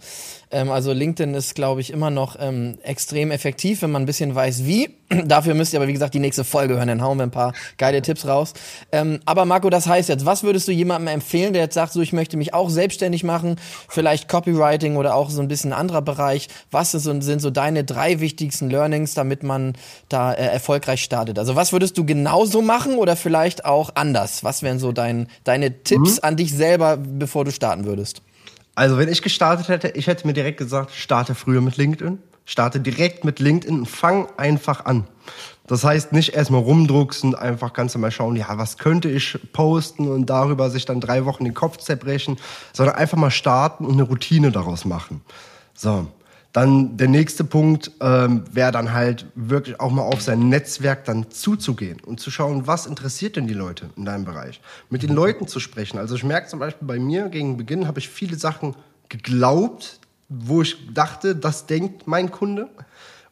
Ähm, 0.52 0.70
also 0.70 0.92
LinkedIn 0.92 1.34
ist, 1.34 1.56
glaube 1.56 1.80
ich, 1.80 1.92
immer 1.92 2.10
noch 2.10 2.36
ähm, 2.40 2.78
extrem 2.84 3.32
effektiv, 3.32 3.82
wenn 3.82 3.92
man 3.92 4.04
ein 4.04 4.06
bisschen 4.06 4.36
weiß, 4.36 4.66
wie. 4.66 4.96
Dafür 5.26 5.54
müsst 5.54 5.74
ihr 5.74 5.80
aber, 5.80 5.88
wie 5.88 5.94
gesagt, 5.94 6.14
die 6.14 6.20
nächste 6.20 6.44
Folge 6.44 6.76
hören, 6.76 6.90
dann 6.90 7.02
hauen 7.02 7.18
wir 7.18 7.24
ein 7.24 7.32
paar 7.32 7.54
geile 7.78 8.02
Tipps 8.02 8.28
raus. 8.28 8.54
Ähm, 8.92 9.20
aber 9.26 9.46
Marco, 9.46 9.70
das 9.70 9.88
heißt 9.88 10.10
jetzt, 10.10 10.26
was 10.26 10.44
würdest 10.44 10.68
du 10.68 10.74
jemandem 10.74 11.14
empfehlen, 11.14 11.54
der 11.54 11.64
jetzt 11.64 11.76
sagt, 11.76 11.94
so 11.94 12.02
ich 12.02 12.12
möchte 12.12 12.36
mich 12.36 12.54
auch 12.54 12.70
selbstständig 12.70 13.24
machen, 13.24 13.56
vielleicht 13.88 14.28
Copywriting 14.28 14.98
oder 14.98 15.16
auch 15.16 15.30
so 15.30 15.42
ein 15.42 15.48
bisschen 15.48 15.72
anderer 15.72 16.02
Bereich. 16.02 16.50
Was 16.72 16.92
sind, 16.92 17.22
sind 17.22 17.42
so 17.42 17.50
deine 17.50 17.86
drei 17.86 18.20
wichtigsten 18.20 18.70
Learnings, 18.70 19.14
damit 19.14 19.44
man 19.44 19.74
da 20.10 20.34
äh, 20.34 20.46
erfolgreich 20.48 21.02
startet? 21.02 21.40
Also 21.40 21.56
was 21.56 21.72
würdest 21.72 21.98
du 21.98 22.06
genauso 22.06 22.62
machen 22.62 22.98
oder 22.98 23.16
vielleicht 23.16 23.66
auch 23.66 23.92
anders? 23.96 24.17
Was 24.44 24.64
wären 24.64 24.80
so 24.80 24.92
dein, 24.92 25.28
deine 25.44 25.84
Tipps 25.84 26.18
mhm. 26.18 26.20
an 26.24 26.36
dich 26.38 26.54
selber, 26.54 26.98
bevor 26.98 27.46
du 27.46 27.52
starten 27.52 27.86
würdest? 27.86 28.22
Also 28.76 28.98
wenn 28.98 29.10
ich 29.10 29.22
gestartet 29.22 29.70
hätte, 29.70 29.90
ich 29.90 30.08
hätte 30.08 30.28
mir 30.28 30.34
direkt 30.34 30.58
gesagt, 30.58 30.92
starte 30.92 31.36
früher 31.36 31.62
mit 31.62 31.78
LinkedIn. 31.78 32.20
Starte 32.46 32.80
direkt 32.80 33.26
mit 33.26 33.40
LinkedIn 33.40 33.80
und 33.80 33.86
fang 33.88 34.28
einfach 34.38 34.86
an. 34.86 35.06
Das 35.68 35.84
heißt, 35.84 36.14
nicht 36.14 36.34
erstmal 36.34 36.62
rumdrucksen, 36.62 37.36
einfach 37.36 37.74
ganz 37.74 37.94
normal 37.94 38.12
schauen, 38.12 38.38
ja, 38.38 38.58
was 38.58 38.78
könnte 38.78 39.10
ich 39.10 39.38
posten 39.52 40.08
und 40.08 40.28
darüber 40.28 40.70
sich 40.70 40.86
dann 40.86 41.02
drei 41.02 41.26
Wochen 41.26 41.44
den 41.44 41.54
Kopf 41.54 41.78
zerbrechen, 41.78 42.38
sondern 42.72 42.96
einfach 42.96 43.18
mal 43.18 43.32
starten 43.32 43.86
und 43.86 43.94
eine 43.94 44.04
Routine 44.04 44.52
daraus 44.52 44.86
machen. 44.86 45.22
So. 45.74 46.08
Dann 46.58 46.98
der 46.98 47.08
nächste 47.08 47.44
Punkt 47.44 47.92
ähm, 48.02 48.44
wäre 48.52 48.72
dann 48.72 48.92
halt 48.92 49.28
wirklich 49.36 49.80
auch 49.80 49.92
mal 49.92 50.02
auf 50.02 50.24
sein 50.24 50.50
Netzwerk 50.50 51.06
dann 51.06 51.30
zuzugehen 51.30 52.00
und 52.04 52.20
zu 52.20 52.32
schauen, 52.32 52.66
was 52.66 52.88
interessiert 52.88 53.36
denn 53.36 53.46
die 53.46 53.54
Leute 53.54 53.92
in 53.96 54.06
deinem 54.06 54.26
Bereich. 54.26 54.60
Mit 54.90 55.04
den 55.04 55.14
Leuten 55.14 55.48
zu 55.48 55.60
sprechen. 55.60 56.00
Also 56.00 56.16
ich 56.16 56.24
merke 56.24 56.48
zum 56.48 56.58
Beispiel 56.58 56.88
bei 56.88 56.98
mir, 56.98 57.30
gegen 57.30 57.58
Beginn 57.58 57.88
habe 57.88 58.00
ich 58.00 58.10
viele 58.10 58.38
Sachen 58.38 58.76
geglaubt, 59.08 60.00
wo 60.30 60.64
ich 60.64 60.92
dachte, 60.96 61.36
das 61.36 61.68
denkt 61.68 62.08
mein 62.08 62.32
Kunde, 62.32 62.70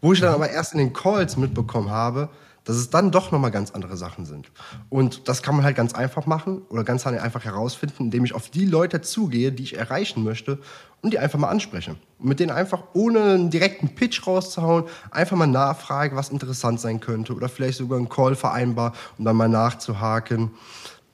Wo 0.01 0.13
ich 0.13 0.20
dann 0.20 0.36
aber 0.36 0.51
erst 0.51 0.74
in 0.74 0.77
den 0.77 0.94
Calls 0.94 1.36
mitbekommen 1.36 1.89
habe, 1.89 2.29
dass 2.65 2.75
es 2.75 2.89
dann 2.89 3.12
doch 3.12 3.31
nochmal 3.31 3.51
ganz 3.51 3.72
andere 3.72 3.95
Sachen 3.95 4.25
sind. 4.25 4.51
Und 4.89 5.29
das 5.29 5.41
kann 5.41 5.55
man 5.55 5.63
halt 5.63 5.77
ganz 5.77 5.93
einfach 5.93 6.25
machen 6.25 6.63
oder 6.69 6.84
ganz 6.84 7.07
einfach 7.07 7.45
herausfinden, 7.45 8.05
indem 8.05 8.25
ich 8.25 8.34
auf 8.34 8.50
die 8.50 8.65
Leute 8.65 9.01
zugehe, 9.01 9.51
die 9.51 9.63
ich 9.63 9.77
erreichen 9.77 10.24
möchte 10.24 10.60
und 11.01 11.13
die 11.13 11.19
einfach 11.19 11.39
mal 11.39 11.50
anspreche. 11.50 11.95
Und 12.17 12.27
mit 12.27 12.39
denen 12.39 12.51
einfach 12.51 12.84
ohne 12.93 13.22
einen 13.22 13.50
direkten 13.51 13.93
Pitch 13.93 14.25
rauszuhauen, 14.25 14.86
einfach 15.12 15.38
mal 15.38 15.48
nachfrage, 15.48 16.15
was 16.15 16.29
interessant 16.29 16.79
sein 16.79 17.00
könnte 17.00 17.36
oder 17.36 17.48
vielleicht 17.48 17.77
sogar 17.77 18.00
einen 18.00 18.10
Call 18.10 18.36
vereinbar, 18.36 18.93
um 19.17 19.25
dann 19.25 19.36
mal 19.36 19.48
nachzuhaken. 19.48 20.51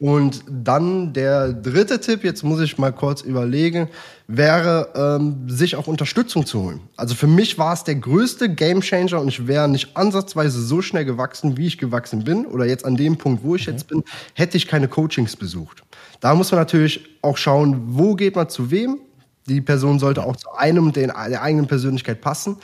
Und 0.02 0.44
dann 0.50 1.14
der 1.14 1.54
dritte 1.54 2.02
Tipp, 2.02 2.24
jetzt 2.24 2.42
muss 2.42 2.60
ich 2.60 2.80
mal 2.80 2.92
kurz 2.92 3.22
überlegen, 3.22 3.88
wäre, 4.26 4.90
ähm, 4.96 5.48
sich 5.48 5.76
auch 5.76 5.86
Unterstützung 5.86 6.44
zu 6.48 6.64
holen. 6.64 6.80
Also 6.98 7.14
für 7.14 7.28
mich 7.28 7.60
war 7.60 7.74
es 7.74 7.84
der 7.84 7.94
größte 7.94 8.52
Gamechanger 8.52 9.22
und 9.22 9.28
ich 9.28 9.46
wäre 9.46 9.70
nicht 9.70 9.96
ansatzweise 9.96 10.60
so 10.60 10.82
schnell 10.82 11.06
gewachsen, 11.06 11.56
wie 11.56 11.68
ich 11.68 11.78
gewachsen 11.78 12.24
bin, 12.24 12.48
oder 12.48 12.66
jetzt 12.66 12.84
an 12.84 12.96
dem 12.96 13.20
Punkt, 13.20 13.44
wo 13.44 13.56
ich 13.56 13.68
jetzt 13.68 13.90
bin, 13.90 14.04
hätte 14.34 14.58
ich 14.58 14.68
keine 14.68 14.88
Coachings 14.88 15.36
besucht. 15.36 15.84
Da 16.20 16.34
muss 16.34 16.50
man 16.50 16.62
natürlich 16.62 17.08
auch 17.22 17.38
schauen, 17.38 17.80
wo 17.90 18.16
geht 18.16 18.36
man 18.36 18.50
zu 18.50 18.72
wem. 18.72 18.98
Die 19.48 19.62
Person 19.62 20.00
sollte 20.00 20.24
auch 20.24 20.36
zu 20.36 20.52
einem 20.54 20.94
der, 20.94 21.14
der 21.30 21.44
eigenen 21.44 21.68
Persönlichkeit 21.68 22.22
passen 22.22 22.58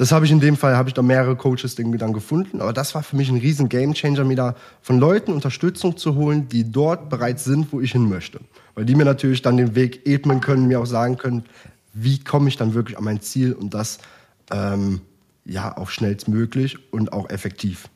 das 0.00 0.12
habe 0.12 0.24
ich 0.24 0.32
in 0.32 0.40
dem 0.40 0.56
Fall, 0.56 0.78
habe 0.78 0.88
ich 0.88 0.94
da 0.94 1.02
mehrere 1.02 1.36
Coaches 1.36 1.74
dann 1.74 2.14
gefunden. 2.14 2.62
Aber 2.62 2.72
das 2.72 2.94
war 2.94 3.02
für 3.02 3.16
mich 3.16 3.28
ein 3.28 3.36
riesen 3.36 3.68
Gamechanger, 3.68 4.24
mir 4.24 4.34
da 4.34 4.56
von 4.80 4.98
Leuten 4.98 5.30
Unterstützung 5.30 5.98
zu 5.98 6.14
holen, 6.14 6.48
die 6.48 6.72
dort 6.72 7.10
bereits 7.10 7.44
sind, 7.44 7.70
wo 7.70 7.82
ich 7.82 7.92
hin 7.92 8.08
möchte. 8.08 8.40
Weil 8.74 8.86
die 8.86 8.94
mir 8.94 9.04
natürlich 9.04 9.42
dann 9.42 9.58
den 9.58 9.74
Weg 9.74 10.06
ebnen 10.06 10.40
können, 10.40 10.66
mir 10.68 10.80
auch 10.80 10.86
sagen 10.86 11.18
können, 11.18 11.44
wie 11.92 12.18
komme 12.18 12.48
ich 12.48 12.56
dann 12.56 12.72
wirklich 12.72 12.96
an 12.96 13.04
mein 13.04 13.20
Ziel 13.20 13.52
und 13.52 13.74
das 13.74 13.98
ähm, 14.50 15.02
ja 15.44 15.76
auch 15.76 15.90
schnellstmöglich 15.90 16.78
und 16.94 17.12
auch 17.12 17.28
effektiv. 17.28 17.90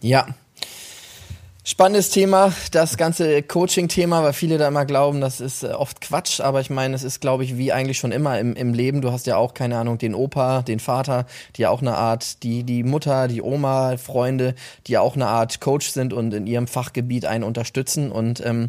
Ja, 0.00 0.24
Spannendes 1.70 2.08
Thema, 2.08 2.54
das 2.72 2.96
ganze 2.96 3.42
Coaching-Thema, 3.42 4.22
weil 4.22 4.32
viele 4.32 4.56
da 4.56 4.68
immer 4.68 4.86
glauben, 4.86 5.20
das 5.20 5.38
ist 5.38 5.64
äh, 5.64 5.66
oft 5.66 6.00
Quatsch, 6.00 6.40
aber 6.40 6.62
ich 6.62 6.70
meine, 6.70 6.94
es 6.94 7.02
ist, 7.02 7.20
glaube 7.20 7.44
ich, 7.44 7.58
wie 7.58 7.74
eigentlich 7.74 7.98
schon 7.98 8.10
immer 8.10 8.38
im, 8.38 8.56
im 8.56 8.72
Leben. 8.72 9.02
Du 9.02 9.12
hast 9.12 9.26
ja 9.26 9.36
auch, 9.36 9.52
keine 9.52 9.76
Ahnung, 9.76 9.98
den 9.98 10.14
Opa, 10.14 10.62
den 10.62 10.80
Vater, 10.80 11.26
die 11.56 11.62
ja 11.62 11.68
auch 11.68 11.82
eine 11.82 11.94
Art, 11.94 12.42
die, 12.42 12.64
die 12.64 12.84
Mutter, 12.84 13.28
die 13.28 13.42
Oma, 13.42 13.98
Freunde, 13.98 14.54
die 14.86 14.92
ja 14.92 15.02
auch 15.02 15.14
eine 15.14 15.26
Art 15.26 15.60
Coach 15.60 15.90
sind 15.90 16.14
und 16.14 16.32
in 16.32 16.46
ihrem 16.46 16.68
Fachgebiet 16.68 17.26
einen 17.26 17.44
unterstützen 17.44 18.10
und 18.12 18.42
ähm, 18.46 18.68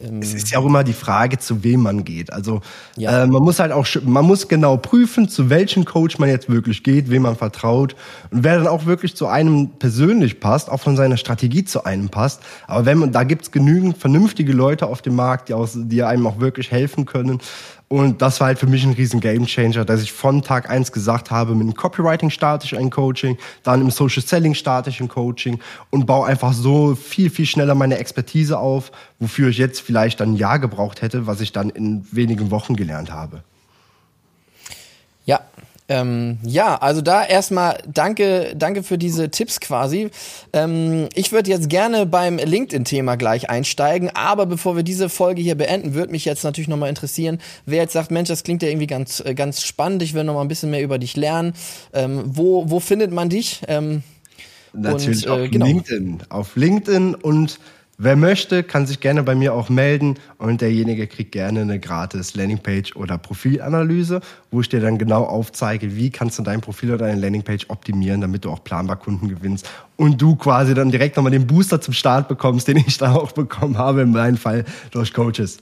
es 0.00 0.32
ist 0.32 0.50
ja 0.50 0.60
auch 0.60 0.66
immer 0.66 0.84
die 0.84 0.92
Frage, 0.92 1.38
zu 1.38 1.64
wem 1.64 1.82
man 1.82 2.04
geht. 2.04 2.32
Also 2.32 2.60
ja. 2.96 3.24
äh, 3.24 3.26
man 3.26 3.42
muss 3.42 3.58
halt 3.58 3.72
auch, 3.72 3.86
man 4.04 4.24
muss 4.24 4.46
genau 4.46 4.76
prüfen, 4.76 5.28
zu 5.28 5.50
welchem 5.50 5.84
Coach 5.84 6.18
man 6.18 6.28
jetzt 6.28 6.48
wirklich 6.48 6.84
geht, 6.84 7.10
wem 7.10 7.22
man 7.22 7.36
vertraut 7.36 7.96
und 8.30 8.44
wer 8.44 8.58
dann 8.58 8.68
auch 8.68 8.86
wirklich 8.86 9.16
zu 9.16 9.26
einem 9.26 9.70
persönlich 9.78 10.38
passt, 10.38 10.70
auch 10.70 10.80
von 10.80 10.96
seiner 10.96 11.16
Strategie 11.16 11.64
zu 11.64 11.84
einem 11.84 12.10
passt. 12.10 12.42
Aber 12.66 12.86
wenn 12.86 12.98
man, 12.98 13.12
da 13.12 13.24
gibt's 13.24 13.50
genügend 13.50 13.98
vernünftige 13.98 14.52
Leute 14.52 14.86
auf 14.86 15.02
dem 15.02 15.16
Markt, 15.16 15.48
die, 15.48 15.54
aus, 15.54 15.72
die 15.74 16.02
einem 16.02 16.26
auch 16.26 16.38
wirklich 16.38 16.70
helfen 16.70 17.04
können. 17.04 17.40
Und 17.88 18.20
das 18.20 18.38
war 18.40 18.48
halt 18.48 18.58
für 18.58 18.66
mich 18.66 18.84
ein 18.84 18.92
riesen 18.92 19.18
Gamechanger, 19.18 19.86
dass 19.86 20.02
ich 20.02 20.12
von 20.12 20.42
Tag 20.42 20.68
eins 20.68 20.92
gesagt 20.92 21.30
habe, 21.30 21.54
mit 21.54 21.66
dem 21.66 21.74
Copywriting 21.74 22.28
starte 22.28 22.66
ich 22.66 22.76
ein 22.76 22.90
Coaching, 22.90 23.38
dann 23.62 23.80
im 23.80 23.90
Social 23.90 24.22
Selling 24.22 24.52
starte 24.52 24.90
ich 24.90 25.00
ein 25.00 25.08
Coaching 25.08 25.58
und 25.88 26.04
baue 26.04 26.26
einfach 26.26 26.52
so 26.52 26.94
viel, 26.94 27.30
viel 27.30 27.46
schneller 27.46 27.74
meine 27.74 27.96
Expertise 27.96 28.58
auf, 28.58 28.92
wofür 29.18 29.48
ich 29.48 29.56
jetzt 29.56 29.80
vielleicht 29.80 30.20
dann 30.20 30.32
ein 30.32 30.36
Jahr 30.36 30.58
gebraucht 30.58 31.00
hätte, 31.00 31.26
was 31.26 31.40
ich 31.40 31.52
dann 31.52 31.70
in 31.70 32.06
wenigen 32.12 32.50
Wochen 32.50 32.76
gelernt 32.76 33.10
habe. 33.10 33.42
Ja, 35.24 35.40
ähm, 35.88 36.38
ja, 36.42 36.76
also 36.76 37.00
da 37.00 37.24
erstmal 37.24 37.78
danke, 37.86 38.54
danke 38.54 38.82
für 38.82 38.98
diese 38.98 39.30
Tipps 39.30 39.58
quasi. 39.58 40.10
Ähm, 40.52 41.08
ich 41.14 41.32
würde 41.32 41.50
jetzt 41.50 41.70
gerne 41.70 42.04
beim 42.04 42.36
LinkedIn-Thema 42.36 43.16
gleich 43.16 43.48
einsteigen, 43.48 44.10
aber 44.14 44.44
bevor 44.44 44.76
wir 44.76 44.82
diese 44.82 45.08
Folge 45.08 45.40
hier 45.40 45.54
beenden, 45.54 45.94
würde 45.94 46.12
mich 46.12 46.26
jetzt 46.26 46.44
natürlich 46.44 46.68
nochmal 46.68 46.90
interessieren, 46.90 47.38
wer 47.64 47.82
jetzt 47.82 47.94
sagt, 47.94 48.10
Mensch, 48.10 48.28
das 48.28 48.42
klingt 48.42 48.62
ja 48.62 48.68
irgendwie 48.68 48.86
ganz, 48.86 49.20
äh, 49.24 49.34
ganz 49.34 49.62
spannend, 49.62 50.02
ich 50.02 50.12
will 50.12 50.24
nochmal 50.24 50.44
ein 50.44 50.48
bisschen 50.48 50.70
mehr 50.70 50.82
über 50.82 50.98
dich 50.98 51.16
lernen. 51.16 51.54
Ähm, 51.94 52.22
wo, 52.26 52.68
wo 52.68 52.80
findet 52.80 53.10
man 53.10 53.30
dich? 53.30 53.62
Ähm, 53.66 54.02
Natürlich 54.74 55.26
und, 55.26 55.38
äh, 55.38 55.44
auf 55.44 55.50
genau. 55.50 55.66
LinkedIn. 55.66 56.18
Auf 56.28 56.56
LinkedIn 56.56 57.14
und 57.14 57.58
Wer 58.00 58.14
möchte, 58.14 58.62
kann 58.62 58.86
sich 58.86 59.00
gerne 59.00 59.24
bei 59.24 59.34
mir 59.34 59.52
auch 59.54 59.70
melden 59.70 60.20
und 60.38 60.60
derjenige 60.60 61.08
kriegt 61.08 61.32
gerne 61.32 61.62
eine 61.62 61.80
gratis 61.80 62.36
Landingpage 62.36 62.94
oder 62.94 63.18
Profilanalyse, 63.18 64.20
wo 64.52 64.60
ich 64.60 64.68
dir 64.68 64.78
dann 64.78 64.98
genau 64.98 65.24
aufzeige, 65.24 65.96
wie 65.96 66.10
kannst 66.10 66.38
du 66.38 66.44
dein 66.44 66.60
Profil 66.60 66.90
oder 66.90 67.08
deine 67.08 67.20
Landingpage 67.20 67.68
optimieren, 67.70 68.20
damit 68.20 68.44
du 68.44 68.50
auch 68.50 68.62
planbar 68.62 68.94
Kunden 69.00 69.28
gewinnst 69.28 69.68
und 69.96 70.22
du 70.22 70.36
quasi 70.36 70.74
dann 70.74 70.92
direkt 70.92 71.16
nochmal 71.16 71.32
den 71.32 71.48
Booster 71.48 71.80
zum 71.80 71.92
Start 71.92 72.28
bekommst, 72.28 72.68
den 72.68 72.76
ich 72.76 72.98
da 72.98 73.16
auch 73.16 73.32
bekommen 73.32 73.76
habe, 73.76 74.02
in 74.02 74.12
meinem 74.12 74.36
Fall 74.36 74.64
durch 74.92 75.12
Coaches. 75.12 75.58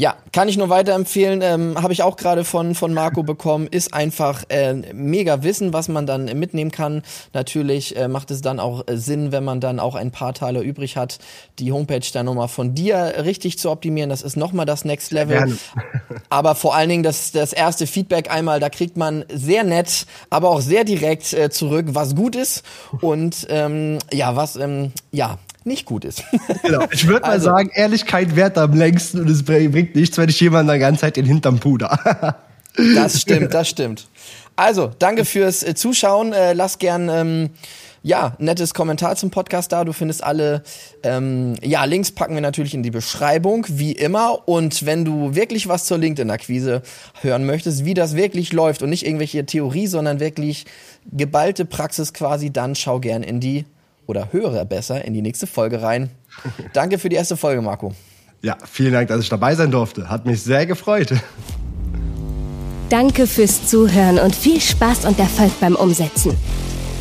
Ja, 0.00 0.16
kann 0.32 0.48
ich 0.48 0.56
nur 0.56 0.70
weiterempfehlen. 0.70 1.42
Ähm, 1.42 1.74
Habe 1.76 1.92
ich 1.92 2.02
auch 2.02 2.16
gerade 2.16 2.44
von, 2.44 2.74
von 2.74 2.94
Marco 2.94 3.22
bekommen. 3.22 3.66
Ist 3.70 3.92
einfach 3.92 4.44
äh, 4.48 4.72
mega 4.94 5.42
Wissen, 5.42 5.74
was 5.74 5.88
man 5.88 6.06
dann 6.06 6.24
mitnehmen 6.38 6.70
kann. 6.70 7.02
Natürlich 7.34 7.98
äh, 7.98 8.08
macht 8.08 8.30
es 8.30 8.40
dann 8.40 8.60
auch 8.60 8.88
äh, 8.88 8.96
Sinn, 8.96 9.30
wenn 9.30 9.44
man 9.44 9.60
dann 9.60 9.78
auch 9.78 9.96
ein 9.96 10.10
paar 10.10 10.32
Teile 10.32 10.62
übrig 10.62 10.96
hat, 10.96 11.18
die 11.58 11.70
Homepage 11.70 12.00
dann 12.14 12.24
nochmal 12.24 12.48
von 12.48 12.74
dir 12.74 13.16
richtig 13.26 13.58
zu 13.58 13.70
optimieren. 13.70 14.08
Das 14.08 14.22
ist 14.22 14.38
nochmal 14.38 14.64
das 14.64 14.86
Next 14.86 15.12
Level. 15.12 15.58
aber 16.30 16.54
vor 16.54 16.74
allen 16.74 16.88
Dingen 16.88 17.02
das, 17.02 17.32
das 17.32 17.52
erste 17.52 17.86
Feedback 17.86 18.30
einmal, 18.30 18.58
da 18.58 18.70
kriegt 18.70 18.96
man 18.96 19.26
sehr 19.30 19.64
nett, 19.64 20.06
aber 20.30 20.48
auch 20.48 20.62
sehr 20.62 20.84
direkt 20.84 21.34
äh, 21.34 21.50
zurück, 21.50 21.88
was 21.90 22.16
gut 22.16 22.36
ist 22.36 22.62
und 23.02 23.46
ähm, 23.50 23.98
ja, 24.10 24.34
was 24.34 24.56
ähm, 24.56 24.92
ja 25.12 25.36
nicht 25.64 25.86
gut 25.86 26.04
ist. 26.04 26.22
Genau. 26.62 26.86
Ich 26.90 27.06
würde 27.06 27.22
mal 27.22 27.32
also, 27.32 27.46
sagen, 27.46 27.70
Ehrlichkeit 27.72 28.36
wert 28.36 28.58
am 28.58 28.74
längsten 28.74 29.20
und 29.20 29.30
es 29.30 29.42
bringt 29.42 29.94
nichts, 29.94 30.18
wenn 30.18 30.28
ich 30.28 30.38
jemand 30.40 30.70
die 30.70 30.78
ganze 30.78 31.00
Zeit 31.02 31.16
den 31.16 31.24
Hinterm 31.24 31.58
puder. 31.58 32.36
das 32.94 33.20
stimmt, 33.20 33.54
das 33.54 33.68
stimmt. 33.68 34.08
Also, 34.56 34.92
danke 34.98 35.24
fürs 35.24 35.62
äh, 35.62 35.74
Zuschauen. 35.74 36.32
Äh, 36.32 36.52
lass 36.52 36.78
gern 36.78 37.08
ähm, 37.08 37.50
ja, 38.02 38.34
nettes 38.38 38.74
Kommentar 38.74 39.16
zum 39.16 39.30
Podcast 39.30 39.72
da. 39.72 39.84
Du 39.84 39.92
findest 39.92 40.22
alle 40.22 40.62
ähm, 41.02 41.54
ja, 41.62 41.84
Links 41.84 42.12
packen 42.12 42.34
wir 42.34 42.40
natürlich 42.40 42.74
in 42.74 42.82
die 42.82 42.90
Beschreibung, 42.90 43.66
wie 43.68 43.92
immer. 43.92 44.48
Und 44.48 44.86
wenn 44.86 45.04
du 45.04 45.34
wirklich 45.34 45.68
was 45.68 45.84
zur 45.84 45.98
LinkedIn-Akquise 45.98 46.82
hören 47.20 47.44
möchtest, 47.46 47.84
wie 47.84 47.94
das 47.94 48.16
wirklich 48.16 48.52
läuft 48.52 48.82
und 48.82 48.90
nicht 48.90 49.06
irgendwelche 49.06 49.44
Theorie, 49.44 49.86
sondern 49.86 50.20
wirklich 50.20 50.66
geballte 51.10 51.64
Praxis 51.64 52.12
quasi, 52.12 52.50
dann 52.50 52.74
schau 52.74 53.00
gern 53.00 53.22
in 53.22 53.40
die 53.40 53.64
oder 54.10 54.28
höre 54.32 54.64
besser 54.66 55.04
in 55.04 55.14
die 55.14 55.22
nächste 55.22 55.46
Folge 55.46 55.80
rein. 55.80 56.10
Danke 56.74 56.98
für 56.98 57.08
die 57.08 57.16
erste 57.16 57.36
Folge, 57.36 57.62
Marco. 57.62 57.94
Ja, 58.42 58.56
vielen 58.70 58.92
Dank, 58.92 59.08
dass 59.08 59.20
ich 59.20 59.28
dabei 59.28 59.54
sein 59.54 59.70
durfte. 59.70 60.08
Hat 60.08 60.26
mich 60.26 60.42
sehr 60.42 60.66
gefreut. 60.66 61.14
Danke 62.88 63.26
fürs 63.26 63.66
Zuhören 63.66 64.18
und 64.18 64.34
viel 64.34 64.60
Spaß 64.60 65.04
und 65.04 65.18
Erfolg 65.18 65.52
beim 65.60 65.76
Umsetzen. 65.76 66.36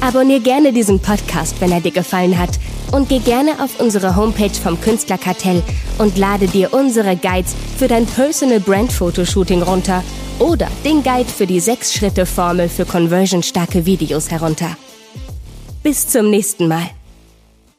Abonnier 0.02 0.40
gerne 0.40 0.72
diesen 0.72 1.00
Podcast, 1.00 1.60
wenn 1.60 1.72
er 1.72 1.82
dir 1.82 1.92
gefallen 1.92 2.38
hat 2.38 2.60
und 2.92 3.10
geh 3.10 3.20
gerne 3.20 3.62
auf 3.62 3.80
unsere 3.80 4.16
Homepage 4.16 4.54
vom 4.54 4.80
Künstlerkartell 4.80 5.64
und 5.98 6.18
lade 6.18 6.48
dir 6.48 6.74
unsere 6.74 7.16
Guides 7.16 7.56
für 7.78 7.88
dein 7.88 8.06
Personal 8.06 8.60
Brand 8.60 8.92
Fotoshooting 8.92 9.62
runter 9.62 10.04
oder 10.40 10.68
den 10.86 11.04
Guide 11.04 11.30
für 11.30 11.46
die 11.46 11.62
6-Schritte-Formel 11.62 12.70
für 12.70 12.86
conversionstarke 12.86 13.86
Videos 13.86 14.32
herunter. 14.32 14.78
Bis 15.84 16.08
zum 16.08 16.30
nächsten 16.30 16.68
Mal. 16.68 16.90